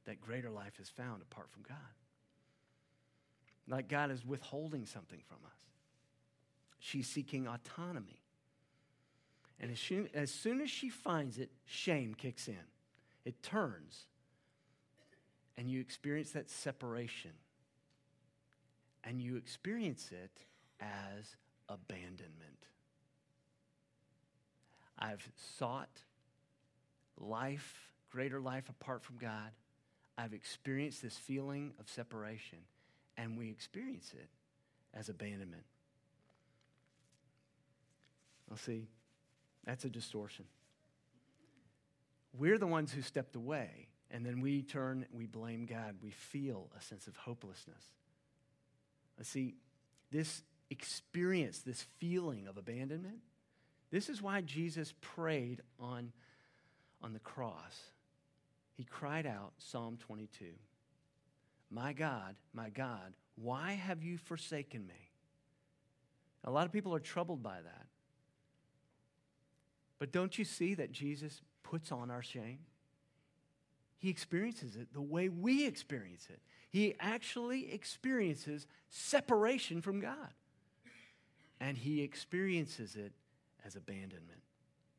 that 0.06 0.22
greater 0.22 0.50
life 0.50 0.80
is 0.80 0.90
found 0.90 1.22
apart 1.22 1.50
from 1.52 1.64
God. 1.64 1.78
Like 3.68 3.88
God 3.88 4.12
is 4.12 4.26
withholding 4.26 4.86
something 4.86 5.22
from 5.28 5.38
us. 5.46 5.58
She's 6.80 7.08
seeking 7.08 7.48
autonomy. 7.48 8.22
And 9.60 9.72
as 9.72 9.80
soon, 9.80 10.10
as 10.14 10.32
soon 10.32 10.62
as 10.62 10.70
she 10.70 10.90
finds 10.90 11.38
it, 11.38 11.50
shame 11.66 12.14
kicks 12.14 12.48
in. 12.48 12.58
It 13.24 13.42
turns, 13.42 14.06
and 15.58 15.70
you 15.70 15.80
experience 15.80 16.32
that 16.32 16.50
separation. 16.50 17.32
And 19.04 19.22
you 19.22 19.38
experience 19.38 20.10
it 20.12 20.46
as 20.82 21.36
abandonment. 21.70 22.68
I've 25.06 25.28
sought 25.60 26.02
life, 27.18 27.92
greater 28.10 28.40
life 28.40 28.70
apart 28.70 29.04
from 29.04 29.18
God. 29.18 29.52
I've 30.18 30.34
experienced 30.34 31.02
this 31.02 31.16
feeling 31.16 31.74
of 31.80 31.90
separation, 31.90 32.60
and 33.18 33.38
we 33.38 33.50
experience 33.50 34.14
it 34.14 34.30
as 34.94 35.10
abandonment. 35.10 35.66
Well, 38.50 38.58
see, 38.58 38.88
that's 39.64 39.86
a 39.86 39.90
distortion. 39.90 40.46
We're 42.38 42.58
the 42.58 42.68
ones 42.68 42.92
who 42.92 43.02
stepped 43.02 43.36
away, 43.36 43.90
and 44.10 44.26
then 44.26 44.42
we 44.42 44.64
turn, 44.64 45.06
we 45.12 45.26
blame 45.26 45.66
God. 45.66 45.98
We 46.02 46.12
feel 46.12 46.70
a 46.78 46.82
sense 46.82 47.08
of 47.08 47.16
hopelessness. 47.16 47.84
Let's 49.18 49.30
see, 49.30 49.56
this 50.12 50.42
experience, 50.70 51.60
this 51.60 51.86
feeling 52.00 52.48
of 52.48 52.58
abandonment, 52.58 53.20
this 53.92 54.10
is 54.10 54.22
why 54.22 54.42
Jesus 54.42 54.94
prayed 55.02 55.62
on, 55.80 56.12
on 57.02 57.14
the 57.14 57.20
cross. 57.20 57.80
He 58.74 58.84
cried 58.84 59.26
out, 59.26 59.54
Psalm 59.58 59.98
22, 59.98 60.46
My 61.72 61.94
God, 61.94 62.36
my 62.54 62.70
God, 62.70 63.14
why 63.36 63.74
have 63.74 64.04
you 64.04 64.18
forsaken 64.18 64.86
me? 64.88 65.12
A 66.44 66.52
lot 66.52 66.66
of 66.66 66.72
people 66.72 66.94
are 66.94 67.00
troubled 67.00 67.42
by 67.42 67.56
that. 67.62 67.88
But 69.98 70.12
don't 70.12 70.38
you 70.38 70.46
see 70.46 70.74
that 70.76 70.92
Jesus 70.92 71.42
puts 71.64 71.92
on 71.92 72.12
our 72.12 72.22
shame? 72.22 72.60
He 73.98 74.10
experiences 74.10 74.76
it 74.76 74.94
the 74.94 75.02
way 75.02 75.30
we 75.30 75.66
experience 75.66 76.28
it. 76.30 76.40
He 76.70 76.96
actually 77.00 77.74
experiences 77.74 78.68
separation 78.90 79.82
from 79.82 80.00
God. 80.00 80.34
And 81.60 81.78
he 81.78 82.02
experiences 82.02 82.96
it 82.96 83.14
as 83.66 83.76
abandonment 83.76 84.42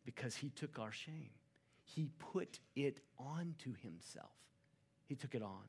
because 0.05 0.37
he 0.37 0.51
took 0.51 0.79
our 0.79 0.93
shame. 0.93 1.31
He 1.85 2.11
put 2.33 2.59
it 2.75 3.01
onto 3.19 3.75
himself. 3.83 4.31
He 5.07 5.15
took 5.15 5.35
it 5.35 5.43
on. 5.43 5.63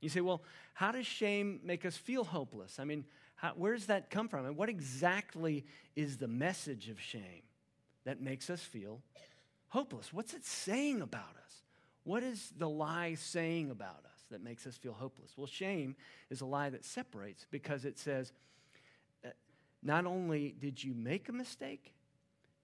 You 0.00 0.08
say, 0.08 0.20
well, 0.20 0.42
how 0.74 0.92
does 0.92 1.06
shame 1.06 1.60
make 1.64 1.84
us 1.84 1.96
feel 1.96 2.24
hopeless? 2.24 2.78
I 2.78 2.84
mean, 2.84 3.04
how, 3.36 3.50
where 3.50 3.72
does 3.72 3.86
that 3.86 4.10
come 4.10 4.28
from? 4.28 4.46
And 4.46 4.56
what 4.56 4.68
exactly 4.68 5.64
is 5.96 6.16
the 6.16 6.28
message 6.28 6.88
of 6.88 7.00
shame 7.00 7.42
that 8.04 8.20
makes 8.20 8.50
us 8.50 8.60
feel 8.60 9.00
hopeless? 9.68 10.12
What's 10.12 10.34
it 10.34 10.44
saying 10.44 11.02
about 11.02 11.36
us? 11.44 11.62
What 12.04 12.22
is 12.22 12.52
the 12.56 12.68
lie 12.68 13.14
saying 13.14 13.70
about 13.70 14.04
us 14.04 14.24
that 14.30 14.42
makes 14.42 14.66
us 14.66 14.76
feel 14.76 14.92
hopeless? 14.92 15.32
Well, 15.36 15.46
shame 15.46 15.94
is 16.30 16.40
a 16.40 16.46
lie 16.46 16.70
that 16.70 16.84
separates 16.84 17.46
because 17.50 17.84
it 17.84 17.98
says, 17.98 18.32
uh, 19.24 19.30
not 19.82 20.06
only 20.06 20.54
did 20.58 20.82
you 20.82 20.94
make 20.94 21.28
a 21.28 21.32
mistake, 21.32 21.92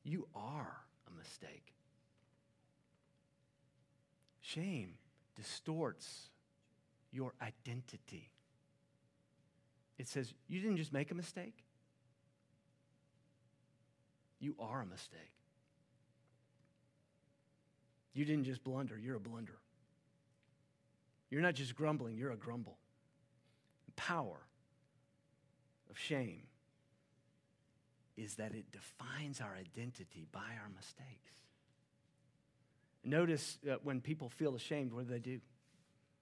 you 0.05 0.29
are 0.35 0.77
a 1.09 1.19
mistake. 1.19 1.73
Shame 4.41 4.95
distorts 5.35 6.29
your 7.11 7.33
identity. 7.41 8.31
It 9.99 10.09
says, 10.09 10.35
you 10.49 10.61
didn't 10.61 10.77
just 10.77 10.93
make 10.93 11.11
a 11.11 11.15
mistake, 11.15 11.65
you 14.41 14.55
are 14.59 14.83
a 14.83 14.87
mistake. 14.87 15.33
You 18.13 18.25
didn't 18.25 18.45
just 18.45 18.63
blunder, 18.63 18.97
you're 18.97 19.17
a 19.17 19.21
blunder. 19.21 19.59
You're 21.31 21.43
not 21.43 21.55
just 21.55 21.75
grumbling, 21.75 22.15
you're 22.15 22.31
a 22.31 22.37
grumble. 22.37 22.79
Power 23.97 24.47
of 25.91 25.99
shame 25.99 26.43
is 28.17 28.37
that 28.37 28.55
it 28.55 28.71
defines 28.73 29.41
our 29.41 29.55
identity 29.59 30.27
by 30.31 30.39
our 30.41 30.71
mistakes. 30.75 31.33
Notice 33.05 33.59
when 33.83 34.01
people 34.01 34.29
feel 34.29 34.55
ashamed, 34.55 34.93
what 34.93 35.07
do 35.07 35.13
they 35.13 35.19
do? 35.19 35.41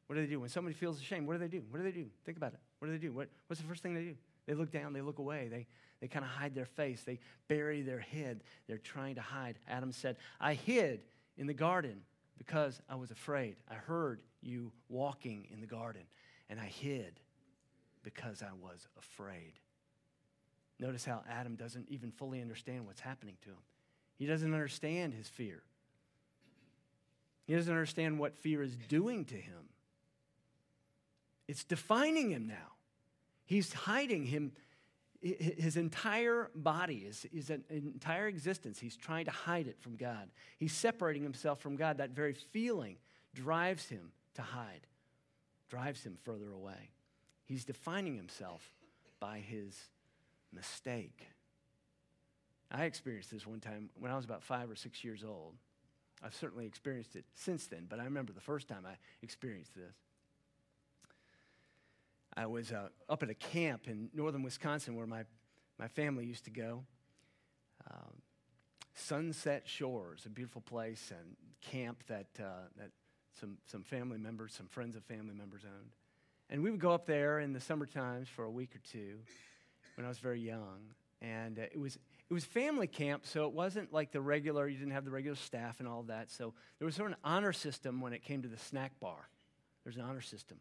What 0.07 0.17
do 0.17 0.23
they 0.23 0.31
do? 0.31 0.41
When 0.41 0.49
somebody 0.49 0.75
feels 0.75 1.01
ashamed, 1.01 1.27
what 1.27 1.35
do 1.35 1.39
they 1.39 1.49
do? 1.49 1.63
What 1.71 1.79
do 1.79 1.85
they 1.85 1.93
do? 1.93 2.07
Think 2.25 2.37
about 2.37 2.53
it. 2.55 2.61
What 2.79 2.89
do 2.89 2.93
they 2.93 2.99
do? 2.99 3.13
What, 3.13 3.29
what's 3.47 3.61
the 3.61 3.69
first 3.69 3.83
thing 3.83 3.95
they 3.95 4.03
do? 4.03 4.17
They 4.47 4.55
look 4.55 4.73
down, 4.73 4.93
they 4.93 5.01
look 5.01 5.19
away, 5.19 5.49
they, 5.49 5.69
they 6.01 6.09
kind 6.09 6.25
of 6.25 6.31
hide 6.31 6.55
their 6.55 6.67
face, 6.67 7.03
they 7.05 7.21
bury 7.47 7.83
their 7.83 8.01
head. 8.01 8.43
They're 8.67 8.79
trying 8.79 9.15
to 9.15 9.21
hide. 9.21 9.59
Adam 9.69 9.93
said, 9.93 10.17
I 10.41 10.55
hid 10.55 11.03
in 11.39 11.47
the 11.47 11.55
garden 11.55 12.03
because 12.39 12.81
I 12.89 12.97
was 12.97 13.13
afraid. 13.13 13.57
I 13.71 13.75
heard 13.75 14.21
you 14.41 14.73
walking 14.89 15.47
in 15.53 15.61
the 15.61 15.67
garden, 15.67 16.03
and 16.51 16.59
I 16.59 16.67
hid 16.67 17.21
because 18.03 18.43
I 18.43 18.53
was 18.61 18.89
afraid. 18.99 19.53
Notice 20.83 21.05
how 21.05 21.23
Adam 21.31 21.55
doesn't 21.55 21.89
even 21.91 22.11
fully 22.11 22.41
understand 22.41 22.89
what's 22.89 22.99
happening 22.99 23.37
to 23.43 23.51
him. 23.51 23.63
He 24.19 24.27
doesn't 24.27 24.53
understand 24.53 25.15
his 25.15 25.29
fear. 25.29 25.63
He 27.47 27.55
doesn't 27.55 27.73
understand 27.73 28.19
what 28.19 28.37
fear 28.37 28.65
is 28.65 28.75
doing 28.89 29.25
to 29.27 29.37
him. 29.37 29.69
It's 31.47 31.63
defining 31.63 32.31
him 32.33 32.49
now. 32.49 32.73
He's 33.45 33.73
hiding 33.73 34.25
him, 34.25 34.51
his 35.21 35.77
entire 35.77 36.51
body, 36.53 37.05
his, 37.07 37.29
his 37.33 37.51
entire 37.71 38.27
existence. 38.27 38.81
He's 38.81 38.97
trying 38.97 39.27
to 39.27 39.31
hide 39.31 39.69
it 39.69 39.77
from 39.79 39.95
God. 39.95 40.31
He's 40.59 40.73
separating 40.73 41.23
himself 41.23 41.61
from 41.61 41.77
God. 41.77 41.99
That 41.99 42.11
very 42.11 42.35
feeling 42.35 42.97
drives 43.37 43.89
him 43.89 44.11
to 44.35 44.43
hide, 44.43 44.89
drives 45.71 46.03
him 46.03 46.19
further 46.25 46.51
away. 46.51 46.91
He's 47.45 47.65
defining 47.65 48.17
himself 48.17 48.69
by 49.21 49.39
his 49.39 49.77
mistake. 50.53 51.27
I 52.71 52.85
experienced 52.85 53.31
this 53.31 53.47
one 53.47 53.61
time 53.61 53.91
when 53.99 54.11
I 54.11 54.17
was 54.17 54.25
about 54.25 54.43
five 54.43 54.71
or 54.71 54.77
six 54.77 55.05
years 55.05 55.25
old. 55.25 55.55
I've 56.25 56.35
certainly 56.35 56.67
experienced 56.67 57.17
it 57.17 57.25
since 57.35 57.67
then, 57.67 57.87
but 57.89 57.99
I 57.99 58.05
remember 58.05 58.33
the 58.33 58.41
first 58.41 58.69
time 58.69 58.87
I 58.87 58.95
experienced 59.23 59.75
this. 59.75 59.95
I 62.35 62.47
was 62.47 62.73
uh, 62.73 62.89
up 63.09 63.23
at 63.23 63.29
a 63.29 63.35
camp 63.35 63.89
in 63.89 64.09
northern 64.15 64.43
Wisconsin 64.43 64.97
where 64.97 65.07
my, 65.07 65.25
my 65.79 65.89
family 65.89 66.25
used 66.25 66.45
to 66.45 66.51
go. 66.51 66.85
Um, 67.91 68.23
Sunset 68.95 69.65
Shores, 69.67 70.25
a 70.25 70.31
beautiful 70.31 70.63
place 70.63 71.11
and 71.11 71.37
camp 71.61 72.05
that, 72.09 72.29
uh, 72.39 72.69
that 72.79 72.91
some, 73.39 73.59
some 73.67 73.83
family 73.83 74.19
members, 74.19 74.55
some 74.55 74.67
friends 74.67 74.97
of 74.97 75.05
family 75.05 75.35
members 75.35 75.63
owned. 75.65 75.93
And 76.49 76.63
we 76.63 76.71
would 76.71 76.81
go 76.81 76.93
up 76.93 77.07
there 77.07 77.41
in 77.41 77.53
the 77.53 77.61
summer 77.61 77.87
times 77.87 78.29
for 78.29 78.45
a 78.45 78.51
week 78.51 78.75
or 78.75 78.81
two 78.91 79.19
when 79.97 80.05
I 80.05 80.09
was 80.09 80.19
very 80.19 80.41
young. 80.41 80.81
And 81.21 81.59
uh, 81.59 81.63
it, 81.63 81.79
was, 81.79 81.97
it 81.97 82.35
was 82.35 82.45
family 82.45 82.87
camp, 82.87 83.27
so 83.27 83.47
it 83.47 83.53
wasn't 83.53 83.93
like 83.93 84.11
the 84.11 84.21
regular, 84.21 84.67
you 84.67 84.77
didn't 84.77 84.93
have 84.93 85.05
the 85.05 85.11
regular 85.11 85.37
staff 85.37 85.79
and 85.79 85.89
all 85.89 86.03
that. 86.05 86.31
So 86.31 86.55
there 86.79 86.87
was 86.87 86.95
sort 86.95 87.13
of 87.13 87.17
an 87.17 87.23
honor 87.25 87.53
system 87.53 88.01
when 88.01 88.13
it 88.13 88.25
came 88.25 88.43
to 88.43 88.49
the 88.49 88.59
snack 88.59 88.93
bar. 89.01 89.29
There's 89.85 89.97
an 89.97 90.03
honor 90.03 90.21
system. 90.21 90.59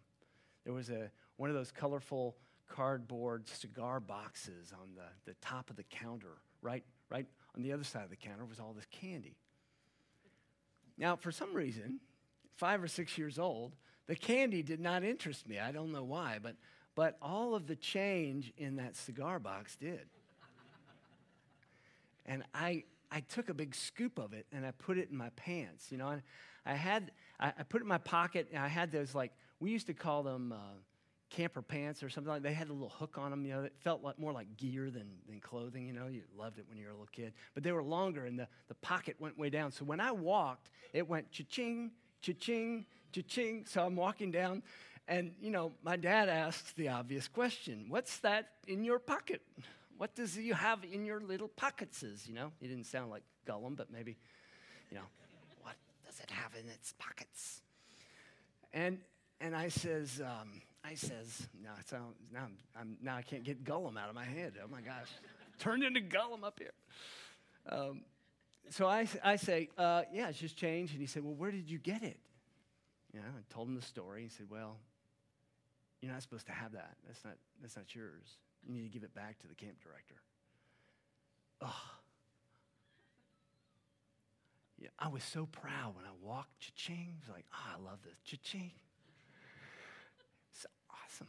There 0.64 0.74
was 0.74 0.90
a, 0.90 1.10
one 1.38 1.50
of 1.50 1.56
those 1.56 1.72
colorful 1.72 2.36
cardboard 2.68 3.48
cigar 3.48 4.00
boxes 4.00 4.72
on 4.74 4.90
the, 4.96 5.32
the 5.32 5.36
top 5.42 5.70
of 5.70 5.76
the 5.76 5.84
counter. 5.84 6.38
Right, 6.62 6.84
right 7.10 7.26
on 7.56 7.64
the 7.64 7.74
other 7.74 7.84
side 7.84 8.04
of 8.04 8.12
the 8.12 8.16
counter 8.16 8.46
was 8.46 8.60
all 8.60 8.74
this 8.74 8.86
candy. 8.92 9.36
Now, 10.98 11.16
for 11.16 11.32
some 11.32 11.56
reason, 11.56 12.00
five 12.56 12.84
or 12.84 12.88
six 12.88 13.18
years 13.18 13.40
old, 13.40 13.76
the 14.06 14.16
candy 14.16 14.62
did 14.62 14.80
not 14.80 15.04
interest 15.04 15.48
me. 15.48 15.58
I 15.58 15.72
don't 15.72 15.92
know 15.92 16.04
why, 16.04 16.38
but 16.42 16.56
but 16.96 17.18
all 17.22 17.56
of 17.56 17.68
the 17.68 17.76
change 17.76 18.52
in 18.58 18.76
that 18.78 18.96
cigar 18.96 19.40
box 19.40 19.76
did. 19.76 20.08
and 22.26 22.44
I, 22.54 22.84
I 23.12 23.22
took 23.22 23.50
a 23.50 23.54
big 23.54 23.76
scoop 23.76 24.18
of 24.18 24.34
it 24.34 24.46
and 24.52 24.66
I 24.66 24.72
put 24.72 24.98
it 24.98 25.10
in 25.10 25.18
my 25.18 25.30
pants. 25.36 25.92
You 25.92 25.98
know, 25.98 26.08
I, 26.08 26.22
I 26.66 26.74
had, 26.74 27.12
I, 27.40 27.54
I, 27.60 27.64
put 27.64 27.82
it 27.82 27.84
in 27.84 27.88
my 27.88 27.98
pocket 27.98 28.48
and 28.52 28.62
I 28.62 28.68
had 28.68 28.92
those 28.92 29.16
like, 29.16 29.32
we 29.60 29.72
used 29.72 29.88
to 29.88 29.94
call 29.94 30.24
them 30.24 30.52
uh, 30.52 30.58
camper 31.30 31.62
pants 31.62 32.04
or 32.04 32.10
something 32.10 32.32
like 32.32 32.44
They 32.44 32.54
had 32.54 32.70
a 32.70 32.74
little 32.74 32.90
hook 32.90 33.18
on 33.18 33.32
them, 33.32 33.46
you 33.46 33.54
know, 33.54 33.64
it 33.64 33.74
felt 33.80 34.04
like, 34.04 34.20
more 34.20 34.34
like 34.34 34.58
gear 34.58 34.90
than, 34.90 35.08
than 35.28 35.40
clothing, 35.40 35.88
you 35.88 35.94
know. 35.94 36.08
You 36.08 36.24
loved 36.38 36.60
it 36.60 36.66
when 36.68 36.78
you 36.78 36.86
were 36.86 36.92
a 36.92 36.94
little 36.94 37.08
kid. 37.12 37.34
But 37.54 37.64
they 37.64 37.72
were 37.72 37.84
longer 37.84 38.26
and 38.26 38.38
the, 38.38 38.48
the 38.68 38.76
pocket 38.76 39.16
went 39.20 39.38
way 39.38 39.50
down. 39.50 39.72
So 39.72 39.86
when 39.86 40.00
I 40.00 40.12
walked, 40.12 40.70
it 40.94 41.08
went 41.08 41.32
cha-ching, 41.32 41.92
cha-ching, 42.22 42.86
cha-ching. 43.14 43.66
So 43.66 43.86
I'm 43.86 43.96
walking 43.96 44.32
down 44.32 44.62
and, 45.08 45.32
you 45.42 45.52
know, 45.52 45.74
my 45.84 45.98
dad 45.98 46.30
asked 46.30 46.76
the 46.76 46.90
obvious 46.90 47.28
question 47.28 47.86
What's 47.90 48.20
that 48.20 48.50
in 48.68 48.84
your 48.84 49.00
pocket? 49.00 49.42
What 49.98 50.16
does 50.16 50.38
you 50.38 50.54
have 50.54 50.80
in 50.84 51.06
your 51.06 51.20
little 51.20 51.48
pockets? 51.48 52.04
You 52.26 52.34
know, 52.34 52.52
he 52.60 52.68
didn't 52.68 52.86
sound 52.86 53.12
like 53.12 53.24
Gollum, 53.48 53.76
but 53.76 53.92
maybe, 53.92 54.18
you 54.90 54.98
know, 54.98 55.04
what 55.62 55.76
does 56.06 56.20
it 56.20 56.32
have 56.32 56.52
in 56.60 56.68
its 56.70 56.94
pockets? 56.98 57.62
And 58.74 59.00
and 59.40 59.56
I 59.56 59.70
says, 59.70 60.22
um, 60.24 60.62
I 60.84 60.94
says, 60.94 61.48
no, 61.64 61.70
so 61.86 61.98
now 62.32 62.44
I'm, 62.46 62.58
I'm, 62.80 62.98
now 63.02 63.16
I 63.16 63.22
can't 63.22 63.44
get 63.44 63.64
Gollum 63.64 63.98
out 63.98 64.10
of 64.10 64.16
my 64.16 64.24
head. 64.24 64.54
Oh 64.64 64.68
my 64.68 64.82
gosh, 64.82 65.08
turned 65.60 65.84
into 65.84 66.00
Gollum 66.00 66.44
up 66.44 66.60
here. 66.60 66.74
Um, 67.70 68.02
so 68.70 68.88
I, 68.88 69.08
I 69.24 69.36
say, 69.36 69.70
uh, 69.78 70.04
yeah, 70.14 70.30
it's 70.30 70.40
just 70.40 70.56
change. 70.58 70.92
And 70.92 71.02
he 71.02 71.08
said, 71.08 71.24
well, 71.24 71.34
where 71.34 71.52
did 71.52 71.70
you 71.70 71.78
get 71.78 72.04
it? 72.04 72.20
You 73.14 73.20
know, 73.20 73.26
I 73.28 73.54
told 73.54 73.68
him 73.68 73.76
the 73.76 73.82
story. 73.82 74.24
He 74.24 74.30
said, 74.30 74.48
well, 74.50 74.78
you're 76.02 76.12
not 76.12 76.22
supposed 76.22 76.48
to 76.48 76.52
have 76.52 76.74
that. 76.74 76.96
That's 77.06 77.24
not, 77.24 77.36
that's 77.62 77.76
not 77.76 77.94
yours. 77.94 78.38
You 78.68 78.74
need 78.74 78.84
to 78.84 78.90
give 78.90 79.04
it 79.04 79.14
back 79.14 79.40
to 79.40 79.48
the 79.48 79.56
camp 79.56 79.76
director. 79.84 80.16
Oh. 81.62 81.92
Yeah, 84.80 84.90
I 84.98 85.10
was 85.10 85.24
so 85.24 85.46
proud 85.46 85.96
when 85.96 86.06
I 86.06 86.12
walked 86.24 86.60
cha-ching. 86.60 87.14
I 87.16 87.20
was 87.28 87.36
like, 87.36 87.46
oh, 87.54 87.78
I 87.78 87.84
love 87.84 88.00
this. 88.04 88.16
Cha-ching. 88.24 88.72
It's 90.52 90.66
awesome. 90.90 91.28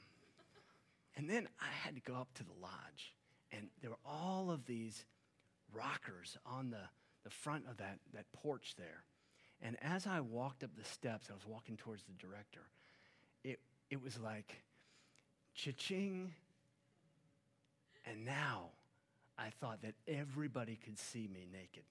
And 1.17 1.29
then 1.29 1.49
I 1.61 1.69
had 1.85 1.95
to 1.95 2.00
go 2.00 2.14
up 2.14 2.33
to 2.35 2.45
the 2.45 2.55
lodge, 2.61 3.14
and 3.50 3.69
there 3.83 3.91
were 3.91 3.97
all 4.07 4.50
of 4.50 4.64
these 4.64 5.05
rockers 5.75 6.38
on 6.47 6.71
the, 6.71 6.81
the 7.25 7.31
front 7.31 7.64
of 7.71 7.76
that, 7.76 7.99
that 8.14 8.25
porch 8.33 8.75
there. 8.79 9.05
And 9.61 9.76
as 9.83 10.07
I 10.07 10.21
walked 10.21 10.64
up 10.64 10.71
the 10.76 10.85
steps, 10.85 11.29
I 11.31 11.35
was 11.35 11.47
walking 11.47 11.76
towards 11.76 12.05
the 12.05 12.14
director. 12.14 12.62
It, 13.45 13.61
it 13.92 14.02
was 14.02 14.18
like, 14.18 14.56
cha-ching. 15.54 16.32
And 18.06 18.25
now 18.25 18.70
I 19.38 19.50
thought 19.61 19.82
that 19.82 19.92
everybody 20.08 20.78
could 20.82 20.99
see 20.99 21.28
me 21.30 21.46
naked. 21.52 21.82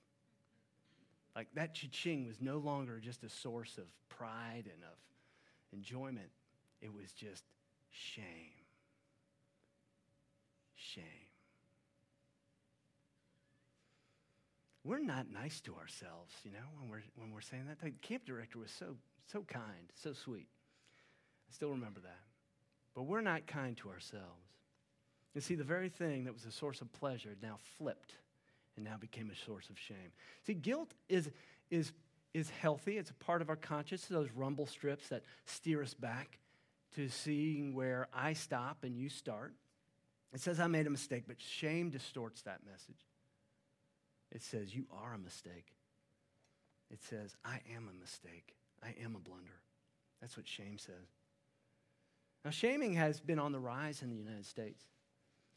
Like 1.36 1.48
that 1.53 1.75
cha-ching 1.75 2.25
was 2.25 2.41
no 2.41 2.58
longer 2.58 3.00
just 3.00 3.24
a 3.24 3.29
source 3.29 3.77
of 3.77 3.84
pride 4.10 4.63
and 4.65 4.84
of 4.84 4.98
enjoyment. 5.72 6.31
It 6.81 6.91
was 6.91 7.12
just 7.12 7.43
shame. 7.91 8.65
Shame. 10.75 11.03
We're 14.84 14.98
not 14.98 15.27
nice 15.31 15.62
to 15.62 15.75
ourselves, 15.75 16.34
you 16.43 16.51
know, 16.51 16.58
when 16.79 16.89
we're, 16.89 17.03
when 17.15 17.31
we're 17.31 17.41
saying 17.41 17.65
that. 17.67 17.79
The 17.79 17.91
camp 18.01 18.25
director 18.25 18.58
was 18.58 18.72
so, 18.72 18.96
so 19.31 19.43
kind, 19.48 19.91
so 19.93 20.13
sweet. 20.13 20.48
I 21.51 21.53
still 21.53 21.72
remember 21.72 22.00
that. 22.00 22.20
But 22.96 23.03
we're 23.03 23.22
not 23.22 23.46
kind 23.46 23.75
to 23.77 23.89
ourselves. 23.89 24.48
You 25.36 25.41
see, 25.41 25.55
the 25.55 25.65
very 25.65 25.89
thing 25.89 26.24
that 26.24 26.34
was 26.34 26.46
a 26.46 26.51
source 26.51 26.79
of 26.79 26.91
pleasure 26.93 27.36
now 27.41 27.58
flipped 27.77 28.13
and 28.77 28.86
now 28.86 28.96
became 28.98 29.29
a 29.29 29.46
source 29.46 29.70
of 29.70 29.77
shame. 29.77 30.13
See, 30.46 30.53
guilt 30.53 30.93
is, 31.10 31.29
is, 31.70 31.91
is 32.34 32.50
healthy. 32.50 32.98
It's 32.98 33.10
a 33.10 33.15
part 33.15 33.41
of 33.41 33.50
our 33.50 33.58
conscience, 33.58 34.05
those 34.05 34.29
rumble 34.34 34.65
strips 34.65 35.10
that 35.10 35.24
steer 35.46 35.81
us 35.81 35.93
back 35.93 36.39
to 36.96 37.10
seeing 37.10 37.74
where 37.75 38.08
I 38.13 38.31
stop 38.31 38.84
and 38.84 38.98
you 38.98 39.10
start. 39.10 39.53
It 40.34 40.39
says 40.39 40.60
I 40.62 40.67
made 40.67 40.88
a 40.88 40.89
mistake, 40.89 41.24
but 41.27 41.36
shame 41.41 41.89
distorts 41.89 42.43
that 42.43 42.60
message. 42.65 43.08
It 44.31 44.41
says 44.41 44.74
you 44.74 44.86
are 44.89 45.13
a 45.13 45.17
mistake. 45.17 45.75
It 46.89 47.01
says 47.03 47.36
I 47.43 47.60
am 47.75 47.89
a 47.89 48.00
mistake. 48.00 48.55
I 48.81 48.96
am 49.03 49.15
a 49.15 49.20
blunder. 49.20 49.60
That's 50.22 50.38
what 50.38 50.48
shame 50.48 50.77
says. 50.77 51.08
Now, 52.44 52.52
shaming 52.52 52.94
has 52.94 53.20
been 53.20 53.40
on 53.40 53.52
the 53.52 53.60
rise 53.60 54.02
in 54.02 54.10
the 54.10 54.16
United 54.16 54.46
States. 54.46 54.84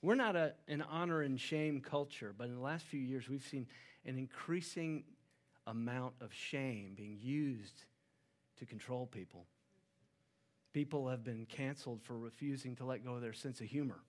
We're 0.02 0.14
not 0.14 0.36
a, 0.36 0.52
an 0.68 0.82
honor 0.82 1.22
and 1.22 1.40
shame 1.40 1.80
culture, 1.80 2.34
but 2.36 2.48
in 2.48 2.54
the 2.54 2.60
last 2.60 2.84
few 2.84 3.00
years, 3.00 3.28
we've 3.28 3.46
seen 3.46 3.66
an 4.04 4.18
increasing 4.18 5.04
amount 5.66 6.12
of 6.20 6.32
shame 6.32 6.92
being 6.94 7.16
used 7.20 7.84
to 8.58 8.66
control 8.66 9.06
people. 9.06 9.46
People 10.74 11.08
have 11.08 11.24
been 11.24 11.46
canceled 11.46 12.02
for 12.02 12.18
refusing 12.18 12.76
to 12.76 12.84
let 12.84 13.04
go 13.04 13.14
of 13.14 13.22
their 13.22 13.32
sense 13.32 13.60
of 13.60 13.66
humor. 13.66 14.00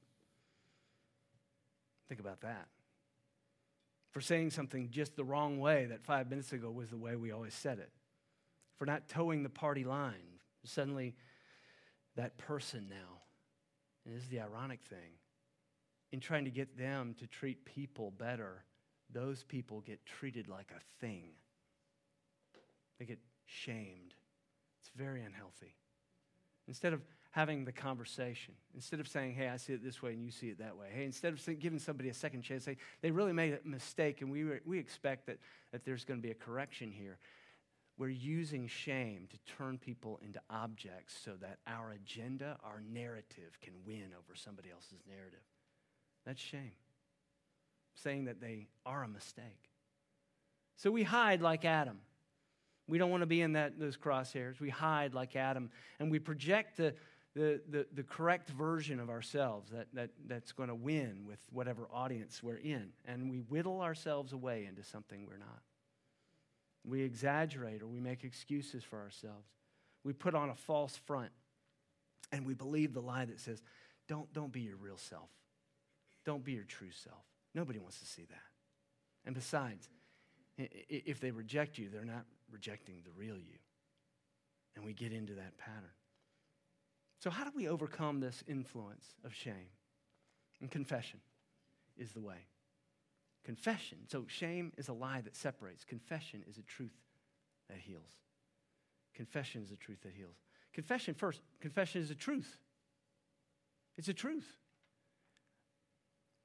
Think 2.09 2.19
about 2.19 2.41
that. 2.41 2.67
For 4.11 4.19
saying 4.19 4.51
something 4.51 4.89
just 4.91 5.15
the 5.15 5.23
wrong 5.23 5.59
way 5.59 5.85
that 5.85 6.03
five 6.03 6.29
minutes 6.29 6.51
ago 6.53 6.71
was 6.71 6.89
the 6.89 6.97
way 6.97 7.15
we 7.15 7.31
always 7.31 7.53
said 7.53 7.79
it. 7.79 7.91
For 8.77 8.85
not 8.85 9.07
toeing 9.07 9.43
the 9.43 9.49
party 9.49 9.83
line. 9.83 10.39
Suddenly, 10.65 11.15
that 12.15 12.37
person 12.37 12.87
now, 12.89 13.21
and 14.05 14.15
this 14.15 14.23
is 14.23 14.29
the 14.29 14.39
ironic 14.39 14.81
thing, 14.89 15.19
in 16.11 16.19
trying 16.19 16.45
to 16.45 16.51
get 16.51 16.77
them 16.77 17.15
to 17.19 17.27
treat 17.27 17.65
people 17.65 18.11
better, 18.17 18.63
those 19.11 19.43
people 19.43 19.81
get 19.81 20.05
treated 20.05 20.47
like 20.47 20.71
a 20.71 20.79
thing. 20.99 21.31
They 22.99 23.05
get 23.05 23.19
shamed. 23.45 24.13
It's 24.79 24.91
very 24.95 25.23
unhealthy. 25.23 25.75
Instead 26.67 26.93
of 26.93 27.01
having 27.31 27.65
the 27.65 27.71
conversation, 27.71 28.53
instead 28.73 29.01
of 29.01 29.07
saying, 29.07 29.33
hey, 29.33 29.49
I 29.49 29.57
see 29.57 29.73
it 29.73 29.83
this 29.83 30.01
way 30.01 30.13
and 30.13 30.23
you 30.23 30.31
see 30.31 30.47
it 30.47 30.59
that 30.59 30.77
way, 30.77 30.87
hey, 30.93 31.03
instead 31.03 31.33
of 31.33 31.59
giving 31.59 31.79
somebody 31.79 32.09
a 32.09 32.13
second 32.13 32.43
chance, 32.43 32.63
say, 32.63 32.77
they 33.01 33.11
really 33.11 33.33
made 33.33 33.59
a 33.63 33.67
mistake 33.67 34.21
and 34.21 34.31
we, 34.31 34.45
we 34.65 34.79
expect 34.79 35.25
that, 35.27 35.37
that 35.73 35.83
there's 35.83 36.05
going 36.05 36.19
to 36.19 36.23
be 36.23 36.31
a 36.31 36.35
correction 36.35 36.91
here. 36.91 37.17
We're 37.97 38.09
using 38.09 38.67
shame 38.67 39.27
to 39.31 39.53
turn 39.57 39.77
people 39.77 40.19
into 40.21 40.41
objects 40.49 41.17
so 41.23 41.31
that 41.41 41.59
our 41.65 41.91
agenda, 41.91 42.57
our 42.63 42.81
narrative, 42.91 43.57
can 43.61 43.73
win 43.85 44.09
over 44.17 44.35
somebody 44.35 44.69
else's 44.69 45.03
narrative. 45.07 45.39
That's 46.25 46.41
shame. 46.41 46.73
Saying 47.95 48.25
that 48.25 48.41
they 48.41 48.67
are 48.85 49.03
a 49.03 49.07
mistake. 49.07 49.71
So 50.75 50.91
we 50.91 51.03
hide 51.03 51.41
like 51.41 51.63
Adam. 51.63 51.99
We 52.87 52.97
don't 52.97 53.09
want 53.09 53.21
to 53.21 53.27
be 53.27 53.41
in 53.41 53.53
that, 53.53 53.79
those 53.79 53.95
crosshairs. 53.95 54.59
We 54.59 54.69
hide 54.69 55.13
like 55.13 55.37
Adam 55.37 55.71
and 55.99 56.11
we 56.11 56.19
project 56.19 56.75
the, 56.75 56.93
the, 57.33 57.61
the, 57.69 57.87
the 57.93 58.03
correct 58.03 58.49
version 58.49 58.99
of 58.99 59.09
ourselves 59.09 59.71
that, 59.71 59.87
that, 59.93 60.09
that's 60.27 60.51
going 60.51 60.69
to 60.69 60.75
win 60.75 61.23
with 61.25 61.39
whatever 61.51 61.87
audience 61.93 62.43
we're 62.43 62.57
in. 62.57 62.89
And 63.05 63.29
we 63.29 63.37
whittle 63.37 63.81
ourselves 63.81 64.33
away 64.33 64.65
into 64.65 64.83
something 64.83 65.25
we're 65.25 65.37
not. 65.37 65.61
We 66.87 67.01
exaggerate 67.01 67.81
or 67.81 67.87
we 67.87 67.99
make 67.99 68.23
excuses 68.23 68.83
for 68.83 68.99
ourselves. 68.99 69.47
We 70.03 70.13
put 70.13 70.35
on 70.35 70.49
a 70.49 70.55
false 70.55 70.95
front 71.05 71.31
and 72.31 72.45
we 72.45 72.53
believe 72.53 72.93
the 72.93 73.01
lie 73.01 73.25
that 73.25 73.39
says, 73.39 73.61
don't, 74.07 74.31
don't 74.33 74.51
be 74.51 74.61
your 74.61 74.77
real 74.77 74.97
self. 74.97 75.29
Don't 76.25 76.43
be 76.43 76.53
your 76.53 76.63
true 76.63 76.91
self. 76.91 77.23
Nobody 77.53 77.79
wants 77.79 77.99
to 77.99 78.05
see 78.05 78.25
that. 78.29 78.43
And 79.25 79.33
besides, 79.33 79.89
if 80.57 81.19
they 81.19 81.31
reject 81.31 81.77
you, 81.77 81.89
they're 81.89 82.05
not 82.05 82.25
rejecting 82.51 83.01
the 83.03 83.11
real 83.11 83.35
you. 83.35 83.57
And 84.75 84.85
we 84.85 84.93
get 84.93 85.11
into 85.11 85.33
that 85.33 85.57
pattern. 85.57 85.89
So, 87.19 87.29
how 87.29 87.43
do 87.43 87.51
we 87.55 87.67
overcome 87.67 88.19
this 88.19 88.43
influence 88.47 89.05
of 89.23 89.33
shame? 89.33 89.69
And 90.61 90.69
confession 90.69 91.19
is 91.97 92.11
the 92.11 92.21
way. 92.21 92.47
Confession. 93.45 93.99
So, 94.07 94.25
shame 94.27 94.73
is 94.75 94.87
a 94.87 94.93
lie 94.93 95.21
that 95.21 95.35
separates, 95.35 95.85
confession 95.85 96.43
is 96.49 96.57
a 96.57 96.63
truth 96.63 96.97
that 97.69 97.77
heals. 97.77 98.01
Confession 99.13 99.61
is 99.61 99.71
a 99.71 99.75
truth 99.75 100.01
that 100.01 100.13
heals. 100.13 100.35
Confession, 100.73 101.13
first, 101.13 101.41
confession 101.61 102.01
is 102.01 102.09
a 102.09 102.15
truth. 102.15 102.57
It's 103.97 104.07
a 104.07 104.13
truth. 104.13 104.47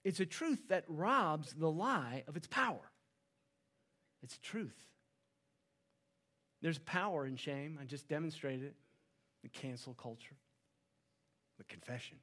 It's 0.04 0.20
a 0.20 0.26
truth 0.26 0.68
that 0.68 0.84
robs 0.88 1.54
the 1.54 1.70
lie 1.70 2.22
of 2.28 2.36
its 2.36 2.46
power. 2.46 2.92
It's 4.22 4.38
truth. 4.38 4.76
There's 6.60 6.78
power 6.78 7.26
in 7.26 7.36
shame. 7.36 7.78
I 7.80 7.84
just 7.86 8.08
demonstrated 8.08 8.64
it. 8.64 8.74
The 9.42 9.48
cancel 9.48 9.94
culture. 9.94 10.36
But 11.56 11.68
confession 11.68 12.18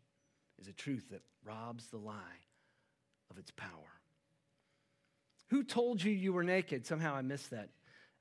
is 0.60 0.68
a 0.68 0.74
truth 0.74 1.10
that 1.10 1.22
robs 1.44 1.88
the 1.88 1.98
lie 1.98 2.46
of 3.32 3.40
its 3.40 3.52
power. 3.52 3.70
Who 5.48 5.64
told 5.64 6.04
you 6.04 6.12
you 6.12 6.34
were 6.34 6.44
naked? 6.44 6.86
Somehow 6.86 7.16
I 7.16 7.22
missed 7.22 7.52
that, 7.52 7.70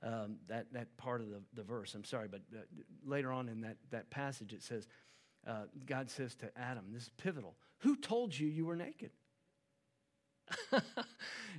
um, 0.01 0.37
that, 0.47 0.71
that 0.73 0.95
part 0.97 1.21
of 1.21 1.29
the, 1.29 1.41
the 1.53 1.63
verse. 1.63 1.93
I'm 1.93 2.03
sorry, 2.03 2.27
but 2.29 2.41
uh, 2.55 2.61
later 3.05 3.31
on 3.31 3.49
in 3.49 3.61
that, 3.61 3.77
that 3.91 4.09
passage 4.09 4.53
it 4.53 4.63
says, 4.63 4.87
uh, 5.45 5.63
God 5.85 6.09
says 6.09 6.35
to 6.35 6.49
Adam, 6.57 6.85
this 6.93 7.03
is 7.03 7.09
pivotal. 7.17 7.55
Who 7.79 7.95
told 7.95 8.37
you 8.37 8.47
you 8.47 8.65
were 8.65 8.75
naked? 8.75 9.11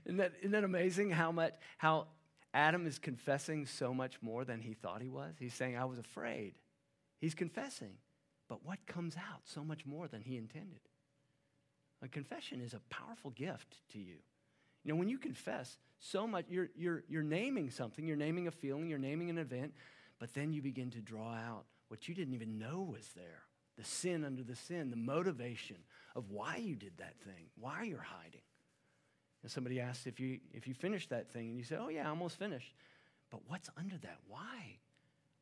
isn't, 0.04 0.16
that, 0.16 0.32
isn't 0.40 0.52
that 0.52 0.64
amazing 0.64 1.10
how 1.10 1.30
much 1.30 1.52
how 1.76 2.06
Adam 2.54 2.86
is 2.86 2.98
confessing 2.98 3.66
so 3.66 3.92
much 3.92 4.20
more 4.22 4.44
than 4.44 4.60
he 4.60 4.72
thought 4.72 5.02
he 5.02 5.08
was? 5.08 5.34
He's 5.38 5.54
saying, 5.54 5.76
I 5.76 5.84
was 5.84 5.98
afraid. 5.98 6.54
He's 7.18 7.34
confessing. 7.34 7.94
But 8.48 8.64
what 8.64 8.86
comes 8.86 9.16
out 9.16 9.42
so 9.44 9.62
much 9.62 9.84
more 9.84 10.08
than 10.08 10.22
he 10.22 10.36
intended? 10.36 10.80
A 12.02 12.08
confession 12.08 12.60
is 12.60 12.74
a 12.74 12.80
powerful 12.88 13.30
gift 13.30 13.76
to 13.92 13.98
you. 13.98 14.16
You 14.84 14.92
know, 14.92 14.98
when 14.98 15.08
you 15.08 15.18
confess 15.18 15.76
so 15.98 16.26
much, 16.26 16.46
you're, 16.48 16.68
you're, 16.76 17.04
you're 17.08 17.22
naming 17.22 17.70
something, 17.70 18.06
you're 18.06 18.16
naming 18.16 18.46
a 18.46 18.50
feeling, 18.50 18.88
you're 18.88 18.98
naming 18.98 19.30
an 19.30 19.38
event, 19.38 19.72
but 20.18 20.32
then 20.34 20.52
you 20.52 20.62
begin 20.62 20.90
to 20.90 21.00
draw 21.00 21.32
out 21.32 21.64
what 21.88 22.08
you 22.08 22.14
didn't 22.14 22.34
even 22.34 22.58
know 22.58 22.86
was 22.90 23.08
there 23.14 23.42
the 23.76 23.84
sin 23.84 24.24
under 24.24 24.42
the 24.42 24.56
sin, 24.56 24.90
the 24.90 24.96
motivation 24.96 25.76
of 26.16 26.30
why 26.30 26.56
you 26.56 26.74
did 26.74 26.92
that 26.98 27.14
thing, 27.20 27.46
why 27.60 27.84
you're 27.84 28.00
hiding 28.00 28.42
And 29.42 29.50
somebody 29.50 29.80
asks 29.80 30.06
if 30.08 30.18
you, 30.18 30.40
if 30.52 30.66
you 30.66 30.74
finished 30.74 31.10
that 31.10 31.30
thing, 31.30 31.48
and 31.48 31.56
you 31.56 31.62
say, 31.62 31.76
Oh, 31.78 31.88
yeah, 31.88 32.06
I 32.06 32.08
almost 32.08 32.38
finished. 32.38 32.74
But 33.30 33.40
what's 33.46 33.70
under 33.76 33.96
that? 33.98 34.18
Why? 34.26 34.78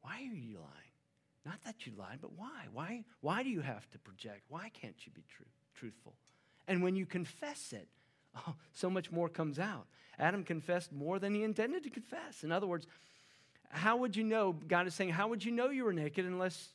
Why 0.02 0.18
are 0.30 0.34
you 0.36 0.56
lying? 0.56 0.92
Not 1.46 1.62
that 1.64 1.86
you 1.86 1.92
lied, 1.96 2.18
but 2.20 2.32
why? 2.36 2.66
Why, 2.72 3.04
why 3.20 3.42
do 3.42 3.48
you 3.48 3.60
have 3.60 3.88
to 3.92 3.98
project? 4.00 4.42
Why 4.48 4.68
can't 4.68 4.96
you 5.06 5.12
be 5.12 5.24
true, 5.34 5.46
truthful? 5.74 6.14
And 6.68 6.82
when 6.82 6.96
you 6.96 7.06
confess 7.06 7.72
it, 7.72 7.88
oh, 8.36 8.54
so 8.72 8.90
much 8.90 9.10
more 9.10 9.28
comes 9.28 9.58
out. 9.58 9.86
Adam 10.18 10.44
confessed 10.44 10.92
more 10.92 11.18
than 11.18 11.34
he 11.34 11.42
intended 11.42 11.84
to 11.84 11.90
confess. 11.90 12.42
In 12.42 12.52
other 12.52 12.66
words, 12.66 12.86
how 13.68 13.98
would 13.98 14.16
you 14.16 14.24
know? 14.24 14.52
God 14.52 14.86
is 14.86 14.94
saying, 14.94 15.10
How 15.10 15.28
would 15.28 15.44
you 15.44 15.52
know 15.52 15.70
you 15.70 15.84
were 15.84 15.92
naked 15.92 16.24
unless, 16.24 16.68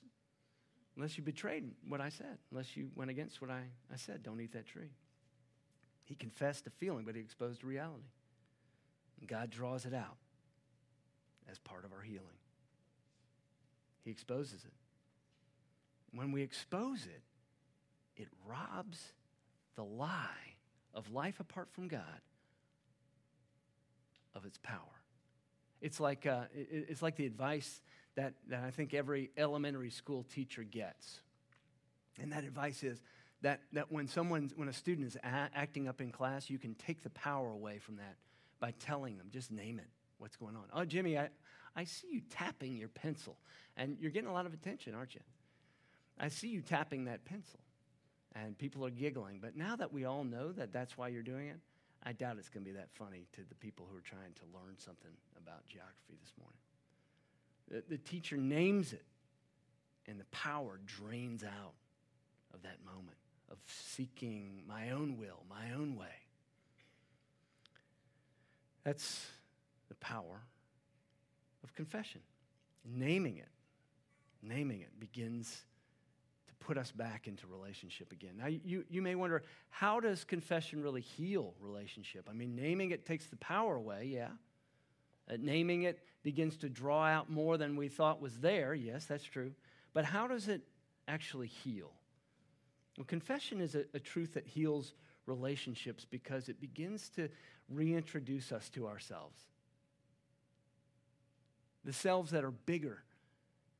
unless 0.95 1.17
you 1.17 1.23
betrayed 1.23 1.69
what 1.87 2.01
I 2.01 2.09
said, 2.09 2.37
unless 2.51 2.75
you 2.75 2.89
went 2.95 3.09
against 3.09 3.41
what 3.41 3.49
I, 3.49 3.61
I 3.91 3.95
said? 3.95 4.23
Don't 4.23 4.39
eat 4.39 4.53
that 4.53 4.67
tree. 4.67 4.91
He 6.03 6.15
confessed 6.15 6.67
a 6.67 6.69
feeling, 6.69 7.05
but 7.05 7.15
he 7.15 7.21
exposed 7.21 7.63
a 7.63 7.67
reality. 7.67 8.09
And 9.19 9.29
God 9.29 9.49
draws 9.49 9.85
it 9.85 9.93
out 9.93 10.17
as 11.49 11.57
part 11.59 11.85
of 11.85 11.93
our 11.93 12.01
healing. 12.01 12.27
He 14.03 14.11
exposes 14.11 14.65
it. 14.65 14.73
When 16.13 16.31
we 16.31 16.41
expose 16.41 17.05
it, 17.05 17.21
it 18.21 18.27
robs 18.45 19.13
the 19.75 19.83
lie 19.83 20.50
of 20.93 21.11
life 21.11 21.39
apart 21.39 21.69
from 21.71 21.87
God 21.87 22.21
of 24.35 24.45
its 24.45 24.57
power. 24.57 24.77
It's 25.81 25.99
like, 25.99 26.25
uh, 26.25 26.43
it's 26.53 27.01
like 27.01 27.15
the 27.15 27.25
advice 27.25 27.81
that, 28.15 28.33
that 28.49 28.63
I 28.63 28.71
think 28.71 28.93
every 28.93 29.31
elementary 29.37 29.89
school 29.89 30.23
teacher 30.23 30.63
gets. 30.63 31.21
And 32.21 32.31
that 32.33 32.43
advice 32.43 32.83
is 32.83 33.01
that, 33.41 33.61
that 33.73 33.91
when 33.91 34.07
someone, 34.07 34.51
when 34.55 34.67
a 34.69 34.73
student 34.73 35.07
is 35.07 35.15
a- 35.15 35.49
acting 35.55 35.87
up 35.87 36.01
in 36.01 36.11
class, 36.11 36.49
you 36.49 36.59
can 36.59 36.75
take 36.75 37.01
the 37.03 37.09
power 37.09 37.49
away 37.49 37.79
from 37.79 37.95
that 37.97 38.15
by 38.59 38.71
telling 38.79 39.17
them, 39.17 39.27
just 39.31 39.51
name 39.51 39.79
it, 39.79 39.87
what's 40.19 40.35
going 40.35 40.55
on. 40.55 40.65
Oh, 40.73 40.85
Jimmy, 40.85 41.17
I, 41.17 41.29
I 41.75 41.85
see 41.85 42.07
you 42.11 42.21
tapping 42.29 42.77
your 42.77 42.89
pencil, 42.89 43.37
and 43.75 43.97
you're 43.99 44.11
getting 44.11 44.29
a 44.29 44.33
lot 44.33 44.45
of 44.45 44.53
attention, 44.53 44.93
aren't 44.93 45.15
you? 45.15 45.21
I 46.19 46.27
see 46.27 46.49
you 46.49 46.61
tapping 46.61 47.05
that 47.05 47.25
pencil, 47.25 47.59
and 48.35 48.57
people 48.57 48.85
are 48.85 48.91
giggling. 48.91 49.39
But 49.41 49.55
now 49.55 49.75
that 49.75 49.91
we 49.91 50.05
all 50.05 50.23
know 50.23 50.51
that 50.53 50.71
that's 50.71 50.97
why 50.97 51.09
you're 51.09 51.21
doing 51.23 51.47
it, 51.47 51.59
I 52.03 52.13
doubt 52.13 52.37
it's 52.39 52.49
going 52.49 52.65
to 52.65 52.71
be 52.71 52.77
that 52.77 52.89
funny 52.93 53.27
to 53.33 53.41
the 53.47 53.55
people 53.55 53.87
who 53.89 53.97
are 53.97 54.01
trying 54.01 54.33
to 54.35 54.41
learn 54.53 54.75
something 54.77 55.11
about 55.37 55.65
geography 55.67 56.17
this 56.19 56.33
morning. 56.39 56.57
The, 57.69 57.95
the 57.95 57.97
teacher 57.97 58.37
names 58.37 58.93
it, 58.93 59.05
and 60.07 60.19
the 60.19 60.25
power 60.25 60.79
drains 60.85 61.43
out 61.43 61.73
of 62.53 62.63
that 62.63 62.77
moment 62.85 63.17
of 63.51 63.57
seeking 63.67 64.63
my 64.67 64.91
own 64.91 65.17
will, 65.17 65.43
my 65.49 65.73
own 65.75 65.95
way. 65.95 66.07
That's 68.83 69.27
the 69.89 69.95
power 69.95 70.41
of 71.63 71.73
confession. 71.75 72.21
Naming 72.83 73.37
it, 73.37 73.49
naming 74.41 74.81
it 74.81 74.99
begins 74.99 75.61
put 76.61 76.77
us 76.77 76.91
back 76.91 77.27
into 77.27 77.45
relationship 77.47 78.11
again. 78.11 78.31
Now, 78.37 78.47
you, 78.47 78.85
you 78.89 79.01
may 79.01 79.15
wonder, 79.15 79.43
how 79.69 79.99
does 79.99 80.23
confession 80.23 80.81
really 80.81 81.01
heal 81.01 81.53
relationship? 81.59 82.27
I 82.29 82.33
mean, 82.33 82.55
naming 82.55 82.91
it 82.91 83.05
takes 83.05 83.25
the 83.25 83.35
power 83.37 83.75
away, 83.75 84.09
yeah. 84.13 84.29
Uh, 85.29 85.37
naming 85.39 85.83
it 85.83 85.99
begins 86.23 86.57
to 86.57 86.69
draw 86.69 87.05
out 87.05 87.29
more 87.29 87.57
than 87.57 87.75
we 87.75 87.89
thought 87.89 88.21
was 88.21 88.39
there, 88.39 88.73
yes, 88.73 89.05
that's 89.05 89.23
true. 89.23 89.51
But 89.93 90.05
how 90.05 90.27
does 90.27 90.47
it 90.47 90.61
actually 91.07 91.47
heal? 91.47 91.91
Well, 92.97 93.05
confession 93.05 93.59
is 93.59 93.75
a, 93.75 93.83
a 93.93 93.99
truth 93.99 94.35
that 94.35 94.45
heals 94.45 94.93
relationships 95.25 96.05
because 96.09 96.47
it 96.47 96.61
begins 96.61 97.09
to 97.09 97.29
reintroduce 97.69 98.51
us 98.51 98.69
to 98.69 98.87
ourselves. 98.87 99.39
The 101.83 101.93
selves 101.93 102.31
that 102.31 102.43
are 102.43 102.51
bigger 102.51 103.03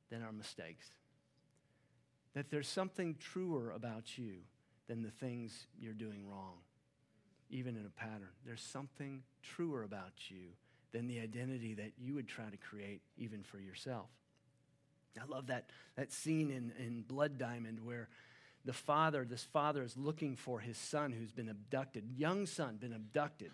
than 0.10 0.24
our 0.24 0.32
mistakes. 0.32 0.88
That 2.34 2.50
there's 2.50 2.68
something 2.68 3.16
truer 3.20 3.72
about 3.72 4.18
you 4.18 4.36
than 4.88 5.04
the 5.04 5.12
things 5.12 5.68
you're 5.80 5.94
doing 5.94 6.28
wrong, 6.30 6.60
even 7.50 7.76
in 7.76 7.86
a 7.86 7.90
pattern. 7.90 8.30
There's 8.46 8.62
something 8.62 9.24
truer 9.42 9.84
about 9.84 10.14
you 10.30 10.50
than 10.92 11.08
the 11.08 11.20
identity 11.20 11.74
that 11.76 11.92
you 11.98 12.14
would 12.16 12.28
try 12.28 12.50
to 12.50 12.58
create 12.58 13.02
even 13.18 13.44
for 13.44 13.60
yourself. 13.60 14.08
I 15.22 15.26
love 15.26 15.48
that, 15.48 15.70
that 15.96 16.12
scene 16.12 16.50
in, 16.52 16.72
in 16.84 17.02
Blood 17.02 17.38
Diamond 17.38 17.80
where 17.84 18.08
the 18.64 18.74
father, 18.74 19.26
this 19.26 19.44
father 19.44 19.84
is 19.84 19.98
looking 19.98 20.36
for 20.36 20.60
his 20.60 20.78
son 20.78 21.12
who's 21.12 21.32
been 21.32 21.50
abducted, 21.50 22.04
young 22.16 22.46
son, 22.46 22.78
been 22.78 22.94
abducted. 22.94 23.52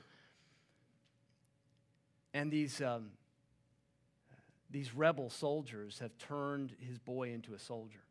And 2.33 2.51
these, 2.51 2.81
um, 2.81 3.11
these 4.69 4.93
rebel 4.93 5.29
soldiers 5.29 5.99
have 5.99 6.17
turned 6.17 6.75
his 6.79 6.99
boy 6.99 7.31
into 7.31 7.53
a 7.53 7.59
soldier. 7.59 8.01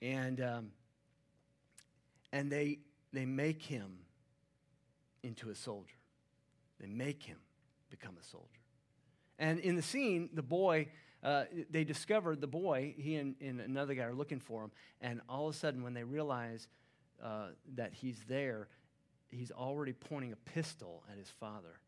And, 0.00 0.40
um, 0.40 0.70
and 2.32 2.50
they, 2.50 2.78
they 3.12 3.26
make 3.26 3.62
him 3.62 3.98
into 5.22 5.50
a 5.50 5.54
soldier. 5.54 5.94
They 6.80 6.86
make 6.86 7.22
him 7.22 7.38
become 7.90 8.16
a 8.20 8.24
soldier. 8.24 8.46
And 9.38 9.60
in 9.60 9.76
the 9.76 9.82
scene, 9.82 10.30
the 10.32 10.42
boy, 10.42 10.88
uh, 11.22 11.44
they 11.70 11.84
discover 11.84 12.36
the 12.36 12.46
boy, 12.46 12.94
he 12.96 13.16
and, 13.16 13.34
and, 13.40 13.60
another 13.60 13.94
guy 13.94 14.04
are 14.04 14.14
looking 14.14 14.40
for 14.40 14.64
him. 14.64 14.70
And 15.00 15.20
all 15.28 15.48
of 15.48 15.54
a 15.54 15.58
sudden, 15.58 15.82
when 15.82 15.94
they 15.94 16.04
realize 16.04 16.68
uh, 17.22 17.48
that 17.74 17.92
he's 17.94 18.18
there, 18.28 18.68
he's 19.28 19.50
already 19.50 19.92
pointing 19.92 20.32
a 20.32 20.50
pistol 20.50 21.02
at 21.10 21.18
his 21.18 21.28
father. 21.28 21.80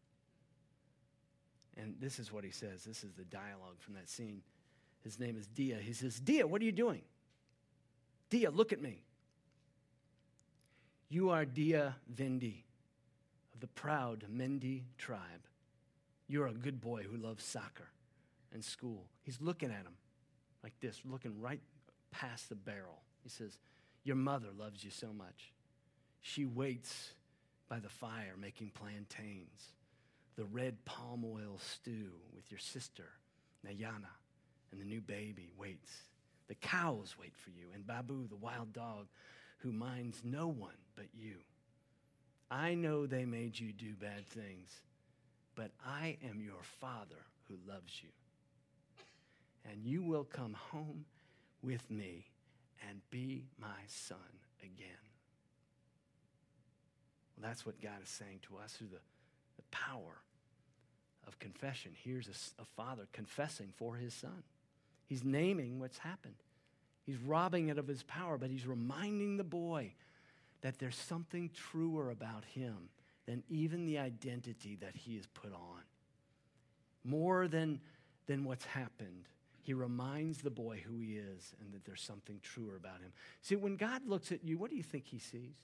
And 1.77 1.95
this 2.01 2.19
is 2.19 2.33
what 2.33 2.45
he 2.45 2.51
says. 2.51 2.85
This 2.85 3.05
is 3.05 3.13
the 3.15 3.25
dialogue 3.25 3.79
from 3.79 3.95
that 3.95 4.09
scene. 4.09 4.43
His 5.03 5.19
name 5.19 5.37
is 5.37 5.47
Dia. 5.47 5.77
He 5.77 5.93
says, 5.93 6.21
Dia, 6.21 6.47
what 6.47 6.61
are 6.61 6.65
you 6.65 6.73
doing? 6.73 7.03
Dia, 8.31 8.51
look 8.51 8.73
at 8.73 8.81
me. 8.81 9.03
You 11.09 11.31
are 11.31 11.45
Dia 11.45 11.97
Vandy 12.15 12.63
of 13.53 13.61
the 13.61 13.67
proud 13.67 14.25
Mende 14.31 14.83
tribe. 14.97 15.47
You're 16.29 16.47
a 16.47 16.53
good 16.53 16.81
boy 16.81 17.03
who 17.03 17.17
loves 17.17 17.45
soccer 17.45 17.89
and 18.53 18.65
school. 18.65 19.07
He's 19.23 19.41
looking 19.41 19.71
at 19.71 19.83
him 19.83 19.97
like 20.63 20.75
this, 20.81 21.01
looking 21.05 21.41
right 21.41 21.61
past 22.13 22.49
the 22.49 22.55
barrel. 22.55 23.03
He 23.25 23.29
says, 23.29 23.59
Your 24.05 24.17
mother 24.17 24.49
loves 24.57 24.85
you 24.85 24.93
so 24.93 25.13
much. 25.13 25.53
She 26.21 26.45
waits 26.45 27.15
by 27.69 27.81
the 27.81 27.89
fire 27.89 28.35
making 28.39 28.71
plantains, 28.75 29.75
the 30.37 30.45
red 30.45 30.85
palm 30.85 31.25
oil 31.25 31.59
stew 31.59 32.13
with 32.35 32.51
your 32.51 32.61
sister, 32.61 33.07
N'Yanda, 33.67 34.13
and 34.71 34.81
the 34.81 34.85
new 34.85 35.01
baby 35.01 35.51
waits. 35.59 35.91
The 36.51 36.55
cows 36.57 37.15
wait 37.19 37.33
for 37.35 37.49
you, 37.49 37.69
and 37.73 37.87
Babu, 37.87 38.29
the 38.29 38.37
wild 38.37 38.75
dog, 38.75 39.07
who 39.61 39.73
minds 39.73 40.21
no 40.23 40.49
one 40.49 40.77
but 40.95 41.07
you. 41.17 41.37
I 42.51 42.75
know 42.75 43.07
they 43.07 43.25
made 43.25 43.59
you 43.59 43.73
do 43.73 43.95
bad 43.95 44.27
things 44.27 44.83
but 45.61 45.73
I 45.85 46.17
am 46.27 46.41
your 46.41 46.63
Father 46.63 47.27
who 47.49 47.57
loves 47.69 48.01
you. 48.03 48.09
And 49.71 49.85
you 49.85 50.03
will 50.03 50.25
come 50.25 50.55
home 50.55 51.05
with 51.63 51.91
me 51.91 52.31
and 52.89 53.01
be 53.11 53.45
my 53.59 53.83
son 53.87 54.17
again. 54.63 54.89
Well, 57.37 57.47
that's 57.47 57.67
what 57.67 57.83
God 57.83 58.03
is 58.03 58.09
saying 58.09 58.41
to 58.49 58.57
us 58.65 58.73
through 58.73 58.89
the, 58.89 59.01
the 59.57 59.63
power 59.71 60.23
of 61.27 61.39
confession. 61.39 61.93
Here's 62.03 62.29
a, 62.29 62.63
a 62.63 62.65
father 62.65 63.07
confessing 63.13 63.75
for 63.77 63.97
his 63.97 64.15
son. 64.15 64.43
He's 65.11 65.25
naming 65.25 65.81
what's 65.81 65.99
happened. 65.99 66.37
He's 67.05 67.19
robbing 67.19 67.69
it 67.69 67.79
of 67.79 67.89
his 67.89 68.05
power, 68.05 68.39
but 68.39 68.49
he's 68.49 68.65
reminding 68.65 69.37
the 69.37 69.45
boy 69.45 69.93
that 70.61 70.79
there's 70.79 70.95
something 70.95 71.51
truer 71.53 72.11
about 72.11 72.45
him 72.45 72.91
than 73.27 73.43
even 73.49 73.87
the 73.87 73.99
identity 73.99 74.79
that 74.81 74.95
he 74.95 75.17
has 75.17 75.27
put 75.27 75.53
on. 75.53 75.83
More 77.03 77.49
than, 77.49 77.81
than 78.29 78.45
what's 78.45 78.65
happened, 78.65 79.25
he 79.63 79.75
reminds 79.75 80.39
the 80.39 80.51
boy 80.51 80.81
who 80.87 81.01
he 81.01 81.17
is 81.17 81.55
and 81.61 81.75
that 81.75 81.85
there's 81.85 82.03
something 82.03 82.39
truer 82.45 82.77
about 82.77 83.01
him. 83.01 83.13
See, 83.43 83.57
when 83.57 83.75
God 83.75 84.07
looks 84.07 84.31
at 84.31 84.45
you, 84.45 84.59
what 84.59 84.71
do 84.71 84.77
you 84.77 84.85
think 84.85 85.09
he 85.09 85.19
sees? 85.19 85.57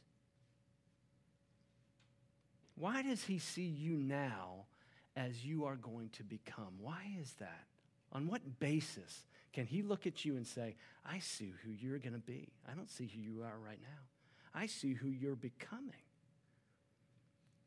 Why 2.75 3.03
does 3.03 3.23
he 3.23 3.39
see 3.39 3.63
you 3.63 3.93
now 3.99 4.65
as 5.15 5.45
you 5.45 5.67
are 5.67 5.77
going 5.77 6.09
to 6.15 6.25
become? 6.25 6.75
Why 6.81 7.13
is 7.21 7.35
that? 7.35 7.67
On 8.11 8.27
what 8.27 8.59
basis 8.59 9.25
can 9.57 9.65
he 9.65 9.81
look 9.81 10.07
at 10.07 10.23
you 10.23 10.37
and 10.37 10.47
say, 10.47 10.77
I 11.03 11.19
see 11.19 11.55
who 11.65 11.71
you're 11.71 11.99
going 11.99 12.13
to 12.13 12.19
be? 12.19 12.51
I 12.71 12.75
don't 12.75 12.91
see 12.91 13.07
who 13.07 13.19
you 13.19 13.41
are 13.41 13.59
right 13.59 13.79
now. 13.81 14.03
I 14.55 14.67
see 14.67 14.93
who 14.93 15.09
you're 15.09 15.35
becoming. 15.35 15.95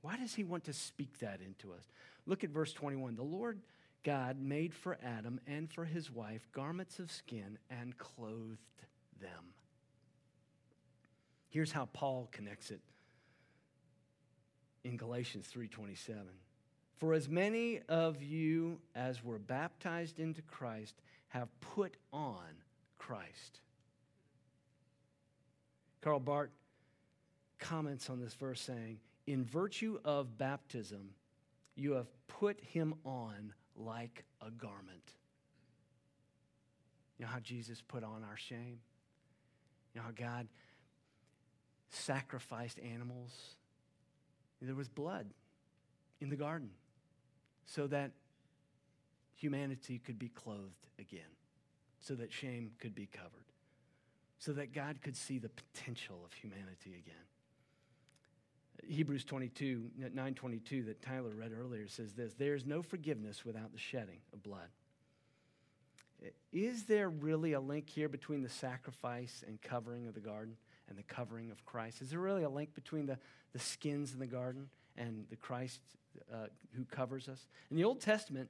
Why 0.03 0.15
does 0.15 0.35
he 0.35 0.43
want 0.43 0.65
to 0.65 0.73
speak 0.73 1.17
that 1.17 1.39
into 1.43 1.73
us? 1.73 1.89
Look 2.27 2.43
at 2.43 2.51
verse 2.51 2.73
21. 2.73 3.15
The 3.15 3.23
Lord 3.23 3.61
God 4.03 4.39
made 4.39 4.75
for 4.75 4.99
Adam 5.03 5.41
and 5.47 5.67
for 5.67 5.83
his 5.83 6.11
wife 6.11 6.47
garments 6.51 6.99
of 6.99 7.11
skin 7.11 7.57
and 7.71 7.97
clothed 7.97 8.59
them. 9.19 9.55
Here's 11.49 11.71
how 11.71 11.89
Paul 11.91 12.29
connects 12.31 12.69
it 12.69 12.81
in 14.83 14.95
Galatians 14.95 15.47
3:27. 15.51 16.27
For 16.99 17.15
as 17.15 17.27
many 17.27 17.79
of 17.89 18.21
you 18.21 18.79
as 18.93 19.23
were 19.23 19.39
baptized 19.39 20.19
into 20.19 20.43
Christ 20.43 21.01
have 21.29 21.47
put 21.61 21.95
on 22.11 22.43
Christ. 22.97 23.61
Karl 26.01 26.19
Barth 26.19 26.49
comments 27.59 28.09
on 28.09 28.19
this 28.19 28.33
verse 28.33 28.61
saying, 28.61 28.99
In 29.27 29.45
virtue 29.45 29.99
of 30.05 30.37
baptism, 30.37 31.11
you 31.75 31.93
have 31.93 32.07
put 32.27 32.59
him 32.61 32.95
on 33.05 33.53
like 33.75 34.25
a 34.41 34.51
garment. 34.51 35.13
You 37.17 37.25
know 37.25 37.31
how 37.31 37.39
Jesus 37.39 37.81
put 37.81 38.03
on 38.03 38.23
our 38.29 38.37
shame? 38.37 38.79
You 39.93 40.01
know 40.01 40.05
how 40.05 40.11
God 40.11 40.47
sacrificed 41.89 42.79
animals? 42.79 43.31
There 44.61 44.75
was 44.75 44.89
blood 44.89 45.27
in 46.21 46.29
the 46.29 46.35
garden 46.35 46.71
so 47.65 47.87
that 47.87 48.11
humanity 49.39 49.99
could 49.99 50.19
be 50.19 50.29
clothed 50.29 50.87
again, 50.99 51.21
so 51.99 52.13
that 52.15 52.31
shame 52.31 52.71
could 52.79 52.93
be 52.93 53.07
covered, 53.07 53.51
so 54.37 54.51
that 54.53 54.73
God 54.73 55.01
could 55.01 55.15
see 55.15 55.39
the 55.39 55.49
potential 55.49 56.21
of 56.25 56.33
humanity 56.33 56.95
again. 56.97 57.15
Hebrews 58.87 59.23
22, 59.23 59.91
922 59.97 60.83
that 60.83 61.01
Tyler 61.01 61.31
read 61.35 61.51
earlier 61.57 61.87
says 61.87 62.13
this 62.13 62.33
There 62.33 62.55
is 62.55 62.65
no 62.65 62.81
forgiveness 62.81 63.45
without 63.45 63.71
the 63.71 63.79
shedding 63.79 64.19
of 64.33 64.43
blood. 64.43 64.69
Is 66.51 66.83
there 66.83 67.09
really 67.09 67.53
a 67.53 67.59
link 67.59 67.89
here 67.89 68.09
between 68.09 68.41
the 68.41 68.49
sacrifice 68.49 69.43
and 69.47 69.61
covering 69.61 70.07
of 70.07 70.13
the 70.13 70.19
garden 70.19 70.55
and 70.89 70.97
the 70.97 71.03
covering 71.03 71.51
of 71.51 71.63
Christ? 71.65 72.01
Is 72.01 72.09
there 72.09 72.19
really 72.19 72.43
a 72.43 72.49
link 72.49 72.73
between 72.73 73.05
the, 73.05 73.17
the 73.53 73.59
skins 73.59 74.11
in 74.11 74.19
the 74.19 74.27
garden 74.27 74.69
and 74.97 75.25
the 75.29 75.37
Christ 75.37 75.79
uh, 76.33 76.47
who 76.75 76.83
covers 76.85 77.29
us? 77.29 77.47
In 77.71 77.77
the 77.77 77.85
Old 77.85 78.01
Testament, 78.01 78.49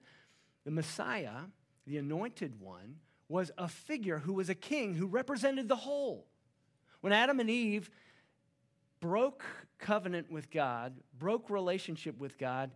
the 0.65 0.71
Messiah, 0.71 1.45
the 1.85 1.97
anointed 1.97 2.59
one, 2.59 2.95
was 3.27 3.51
a 3.57 3.67
figure 3.67 4.19
who 4.19 4.33
was 4.33 4.49
a 4.49 4.55
king 4.55 4.95
who 4.95 5.05
represented 5.05 5.67
the 5.67 5.75
whole. 5.75 6.25
When 7.01 7.13
Adam 7.13 7.39
and 7.39 7.49
Eve 7.49 7.89
broke 8.99 9.45
covenant 9.77 10.31
with 10.31 10.51
God, 10.51 10.93
broke 11.17 11.49
relationship 11.49 12.19
with 12.19 12.37
God, 12.37 12.71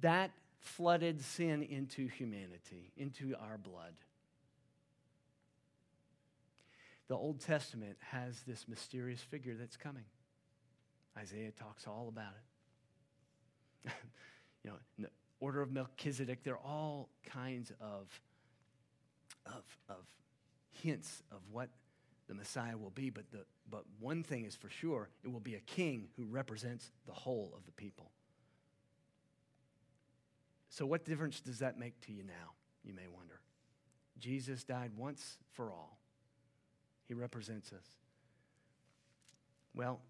that 0.00 0.30
flooded 0.60 1.20
sin 1.22 1.62
into 1.62 2.06
humanity, 2.08 2.92
into 2.96 3.34
our 3.36 3.58
blood. 3.58 3.94
The 7.08 7.16
Old 7.16 7.40
Testament 7.40 7.96
has 8.00 8.42
this 8.46 8.66
mysterious 8.66 9.20
figure 9.20 9.54
that's 9.54 9.76
coming. 9.76 10.04
Isaiah 11.18 11.50
talks 11.50 11.86
all 11.86 12.08
about 12.08 12.32
it. 13.84 13.92
you 14.64 14.70
know, 14.98 15.08
order 15.44 15.60
of 15.60 15.70
Melchizedek, 15.70 16.42
there 16.42 16.54
are 16.54 16.66
all 16.66 17.10
kinds 17.26 17.70
of, 17.78 18.08
of, 19.44 19.62
of 19.90 19.96
hints 20.72 21.22
of 21.30 21.38
what 21.52 21.68
the 22.28 22.34
Messiah 22.34 22.78
will 22.78 22.92
be, 22.94 23.10
but, 23.10 23.30
the, 23.30 23.44
but 23.70 23.84
one 24.00 24.22
thing 24.22 24.46
is 24.46 24.56
for 24.56 24.70
sure 24.70 25.10
it 25.22 25.30
will 25.30 25.40
be 25.40 25.54
a 25.54 25.60
king 25.60 26.08
who 26.16 26.24
represents 26.24 26.90
the 27.06 27.12
whole 27.12 27.52
of 27.54 27.66
the 27.66 27.72
people. 27.72 28.10
So, 30.70 30.86
what 30.86 31.04
difference 31.04 31.40
does 31.40 31.58
that 31.58 31.78
make 31.78 32.00
to 32.06 32.12
you 32.12 32.22
now? 32.24 32.52
You 32.82 32.94
may 32.94 33.06
wonder. 33.06 33.38
Jesus 34.18 34.64
died 34.64 34.92
once 34.96 35.36
for 35.52 35.70
all, 35.70 35.98
he 37.06 37.12
represents 37.12 37.70
us. 37.70 37.84
Well, 39.74 40.00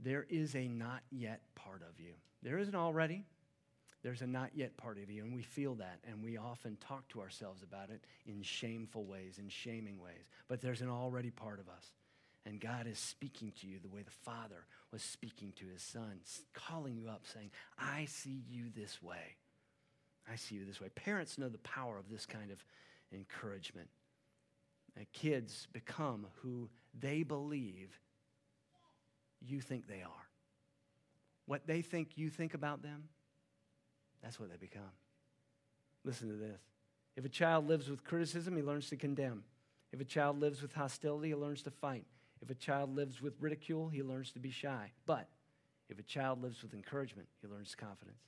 there 0.00 0.24
is 0.30 0.56
a 0.56 0.66
not 0.66 1.02
yet 1.10 1.42
part 1.54 1.82
of 1.82 2.00
you. 2.00 2.12
There 2.42 2.56
isn't 2.58 2.74
already, 2.74 3.26
there's 4.06 4.22
a 4.22 4.26
not 4.26 4.50
yet 4.54 4.76
part 4.76 4.98
of 5.02 5.10
you, 5.10 5.24
and 5.24 5.34
we 5.34 5.42
feel 5.42 5.74
that, 5.74 5.98
and 6.08 6.22
we 6.22 6.36
often 6.36 6.76
talk 6.76 7.08
to 7.08 7.20
ourselves 7.20 7.64
about 7.64 7.90
it 7.90 8.04
in 8.24 8.40
shameful 8.40 9.04
ways, 9.04 9.40
in 9.40 9.48
shaming 9.48 9.98
ways. 10.00 10.30
But 10.46 10.60
there's 10.60 10.80
an 10.80 10.88
already 10.88 11.30
part 11.30 11.58
of 11.58 11.68
us. 11.68 11.90
And 12.44 12.60
God 12.60 12.86
is 12.86 13.00
speaking 13.00 13.52
to 13.60 13.66
you 13.66 13.80
the 13.82 13.88
way 13.88 14.02
the 14.02 14.12
Father 14.12 14.64
was 14.92 15.02
speaking 15.02 15.52
to 15.56 15.66
his 15.66 15.82
Son, 15.82 16.20
calling 16.54 16.96
you 16.96 17.08
up, 17.08 17.22
saying, 17.34 17.50
I 17.80 18.04
see 18.04 18.44
you 18.48 18.66
this 18.76 19.02
way. 19.02 19.34
I 20.32 20.36
see 20.36 20.54
you 20.54 20.64
this 20.64 20.80
way. 20.80 20.88
Parents 20.90 21.36
know 21.36 21.48
the 21.48 21.58
power 21.58 21.98
of 21.98 22.08
this 22.08 22.26
kind 22.26 22.52
of 22.52 22.64
encouragement. 23.12 23.88
And 24.96 25.12
kids 25.12 25.66
become 25.72 26.28
who 26.42 26.68
they 26.96 27.24
believe 27.24 27.98
you 29.40 29.60
think 29.60 29.88
they 29.88 30.02
are. 30.02 30.28
What 31.46 31.66
they 31.66 31.82
think 31.82 32.10
you 32.14 32.30
think 32.30 32.54
about 32.54 32.84
them, 32.84 33.08
that's 34.22 34.38
what 34.40 34.50
they 34.50 34.56
become. 34.56 34.82
Listen 36.04 36.28
to 36.28 36.34
this. 36.34 36.60
If 37.16 37.24
a 37.24 37.28
child 37.28 37.66
lives 37.66 37.88
with 37.88 38.04
criticism, 38.04 38.56
he 38.56 38.62
learns 38.62 38.88
to 38.90 38.96
condemn. 38.96 39.44
If 39.92 40.00
a 40.00 40.04
child 40.04 40.40
lives 40.40 40.62
with 40.62 40.74
hostility, 40.74 41.28
he 41.28 41.34
learns 41.34 41.62
to 41.62 41.70
fight. 41.70 42.04
If 42.42 42.50
a 42.50 42.54
child 42.54 42.94
lives 42.94 43.22
with 43.22 43.34
ridicule, 43.40 43.88
he 43.88 44.02
learns 44.02 44.30
to 44.32 44.38
be 44.38 44.50
shy. 44.50 44.92
But 45.06 45.28
if 45.88 45.98
a 45.98 46.02
child 46.02 46.42
lives 46.42 46.62
with 46.62 46.74
encouragement, 46.74 47.28
he 47.40 47.48
learns 47.48 47.74
confidence. 47.74 48.22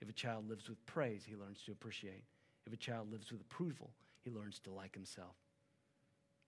If 0.00 0.08
a 0.08 0.12
child 0.12 0.48
lives 0.48 0.68
with 0.68 0.84
praise, 0.86 1.24
he 1.26 1.34
learns 1.34 1.62
to 1.66 1.72
appreciate. 1.72 2.24
If 2.66 2.72
a 2.72 2.76
child 2.76 3.10
lives 3.10 3.32
with 3.32 3.40
approval, 3.40 3.90
he 4.22 4.30
learns 4.30 4.60
to 4.60 4.70
like 4.70 4.94
himself. 4.94 5.34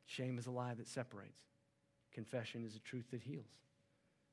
Shame 0.07 0.39
is 0.39 0.47
a 0.47 0.51
lie 0.51 0.75
that 0.75 0.89
separates. 0.89 1.41
Confession 2.13 2.65
is 2.65 2.77
a 2.77 2.81
truth 2.81 3.11
that 3.11 3.23
heals. 3.23 3.51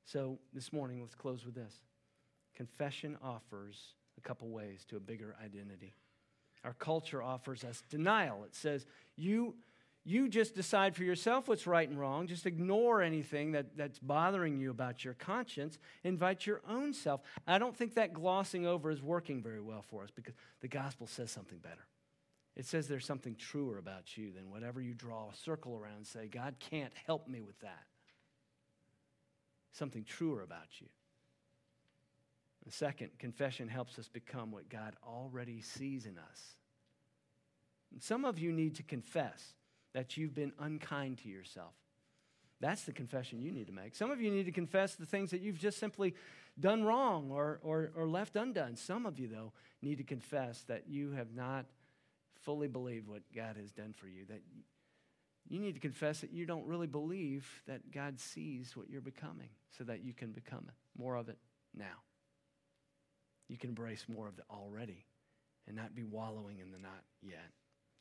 So 0.05 0.37
this 0.53 0.71
morning, 0.71 1.01
let's 1.01 1.15
close 1.15 1.45
with 1.45 1.55
this. 1.55 1.73
Confession 2.55 3.17
offers 3.23 3.93
a 4.17 4.21
couple 4.21 4.49
ways 4.49 4.85
to 4.89 4.97
a 4.97 4.99
bigger 4.99 5.35
identity. 5.43 5.93
Our 6.63 6.73
culture 6.73 7.21
offers 7.21 7.63
us 7.63 7.83
denial. 7.89 8.43
It 8.43 8.55
says, 8.55 8.85
you, 9.15 9.55
you 10.03 10.27
just 10.27 10.55
decide 10.55 10.95
for 10.95 11.03
yourself 11.03 11.47
what's 11.47 11.67
right 11.67 11.87
and 11.87 11.99
wrong. 11.99 12.27
Just 12.27 12.45
ignore 12.45 13.01
anything 13.01 13.51
that, 13.51 13.77
that's 13.77 13.99
bothering 13.99 14.57
you 14.57 14.71
about 14.71 15.05
your 15.05 15.13
conscience. 15.13 15.77
Invite 16.03 16.45
your 16.45 16.61
own 16.67 16.93
self. 16.93 17.21
I 17.47 17.57
don't 17.59 17.75
think 17.75 17.95
that 17.95 18.13
glossing 18.13 18.65
over 18.65 18.89
is 18.89 19.01
working 19.01 19.41
very 19.41 19.61
well 19.61 19.83
for 19.87 20.03
us 20.03 20.09
because 20.13 20.33
the 20.61 20.67
gospel 20.67 21.07
says 21.07 21.31
something 21.31 21.59
better. 21.59 21.85
It 22.55 22.65
says 22.65 22.87
there's 22.87 23.05
something 23.05 23.35
truer 23.35 23.77
about 23.77 24.17
you 24.17 24.31
than 24.31 24.49
whatever 24.49 24.81
you 24.81 24.95
draw 24.95 25.29
a 25.29 25.35
circle 25.35 25.75
around 25.75 25.97
and 25.97 26.07
say, 26.07 26.27
God 26.27 26.55
can't 26.59 26.93
help 27.05 27.27
me 27.27 27.39
with 27.41 27.59
that. 27.59 27.85
Something 29.73 30.03
truer 30.03 30.41
about 30.41 30.81
you. 30.81 30.87
Second, 32.73 33.11
confession 33.17 33.67
helps 33.67 33.97
us 33.97 34.09
become 34.09 34.51
what 34.51 34.69
God 34.69 34.95
already 35.07 35.61
sees 35.61 36.05
in 36.05 36.17
us. 36.17 36.55
And 37.91 38.01
some 38.01 38.25
of 38.25 38.39
you 38.39 38.51
need 38.51 38.75
to 38.75 38.83
confess 38.83 39.53
that 39.93 40.17
you've 40.17 40.35
been 40.35 40.51
unkind 40.59 41.19
to 41.19 41.29
yourself. 41.29 41.73
That's 42.59 42.83
the 42.83 42.91
confession 42.91 43.41
you 43.41 43.51
need 43.51 43.67
to 43.67 43.73
make. 43.73 43.95
Some 43.95 44.11
of 44.11 44.19
you 44.19 44.31
need 44.31 44.45
to 44.45 44.51
confess 44.51 44.95
the 44.95 45.05
things 45.05 45.31
that 45.31 45.41
you've 45.41 45.59
just 45.59 45.79
simply 45.79 46.15
done 46.59 46.83
wrong 46.83 47.29
or, 47.31 47.59
or, 47.61 47.91
or 47.95 48.07
left 48.07 48.35
undone. 48.35 48.75
Some 48.75 49.05
of 49.05 49.19
you, 49.19 49.27
though, 49.27 49.53
need 49.81 49.99
to 49.99 50.03
confess 50.03 50.63
that 50.63 50.89
you 50.89 51.11
have 51.11 51.33
not 51.33 51.65
fully 52.41 52.67
believed 52.67 53.07
what 53.07 53.21
God 53.33 53.57
has 53.57 53.71
done 53.71 53.93
for 53.95 54.07
you. 54.07 54.25
That 54.27 54.41
you 55.47 55.59
need 55.59 55.75
to 55.75 55.79
confess 55.79 56.19
that 56.21 56.33
you 56.33 56.45
don't 56.45 56.65
really 56.65 56.87
believe 56.87 57.47
that 57.67 57.91
God 57.91 58.19
sees 58.19 58.75
what 58.75 58.89
you're 58.89 59.01
becoming 59.01 59.49
so 59.77 59.83
that 59.83 60.03
you 60.03 60.13
can 60.13 60.31
become 60.31 60.69
more 60.97 61.15
of 61.15 61.29
it 61.29 61.37
now 61.75 62.03
you 63.47 63.57
can 63.57 63.69
embrace 63.69 64.05
more 64.07 64.27
of 64.27 64.35
the 64.35 64.43
already 64.49 65.05
and 65.67 65.75
not 65.75 65.95
be 65.95 66.03
wallowing 66.03 66.59
in 66.59 66.71
the 66.71 66.79
not 66.79 67.03
yet. 67.21 67.51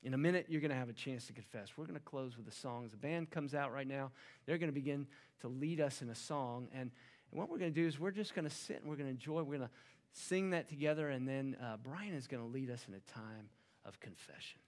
In 0.03 0.15
a 0.15 0.19
minute, 0.19 0.47
you're 0.49 0.61
going 0.61 0.71
to 0.71 0.77
have 0.77 0.89
a 0.89 0.93
chance 0.93 1.27
to 1.27 1.33
confess. 1.33 1.71
We're 1.77 1.87
going 1.87 1.99
to 1.99 2.05
close 2.05 2.37
with 2.37 2.47
a 2.47 2.53
song. 2.53 2.85
As 2.85 2.93
the 2.93 2.97
band 2.97 3.31
comes 3.31 3.55
out 3.55 3.73
right 3.73 3.87
now, 3.87 4.13
they're 4.45 4.59
going 4.59 4.71
to 4.71 4.75
begin 4.75 5.07
to 5.41 5.49
lead 5.49 5.81
us 5.81 6.03
in 6.03 6.11
a 6.11 6.15
song. 6.15 6.69
And, 6.73 6.91
and 7.31 7.41
what 7.41 7.49
we're 7.49 7.59
going 7.59 7.73
to 7.73 7.81
do 7.81 7.87
is 7.87 7.99
we're 7.99 8.11
just 8.13 8.35
going 8.35 8.49
to 8.49 8.55
sit 8.55 8.81
and 8.81 8.89
we're 8.89 8.97
going 8.97 9.09
to 9.09 9.15
enjoy. 9.15 9.43
We're 9.43 9.57
going 9.57 9.69
to 9.69 9.75
sing 10.13 10.51
that 10.51 10.69
together. 10.69 11.09
And 11.09 11.27
then 11.27 11.57
uh, 11.63 11.77
Brian 11.83 12.15
is 12.15 12.27
going 12.27 12.43
to 12.43 12.49
lead 12.49 12.71
us 12.71 12.85
in 12.89 12.95
a 12.95 13.01
time 13.01 13.49
of 13.85 13.99
confession. 14.01 14.61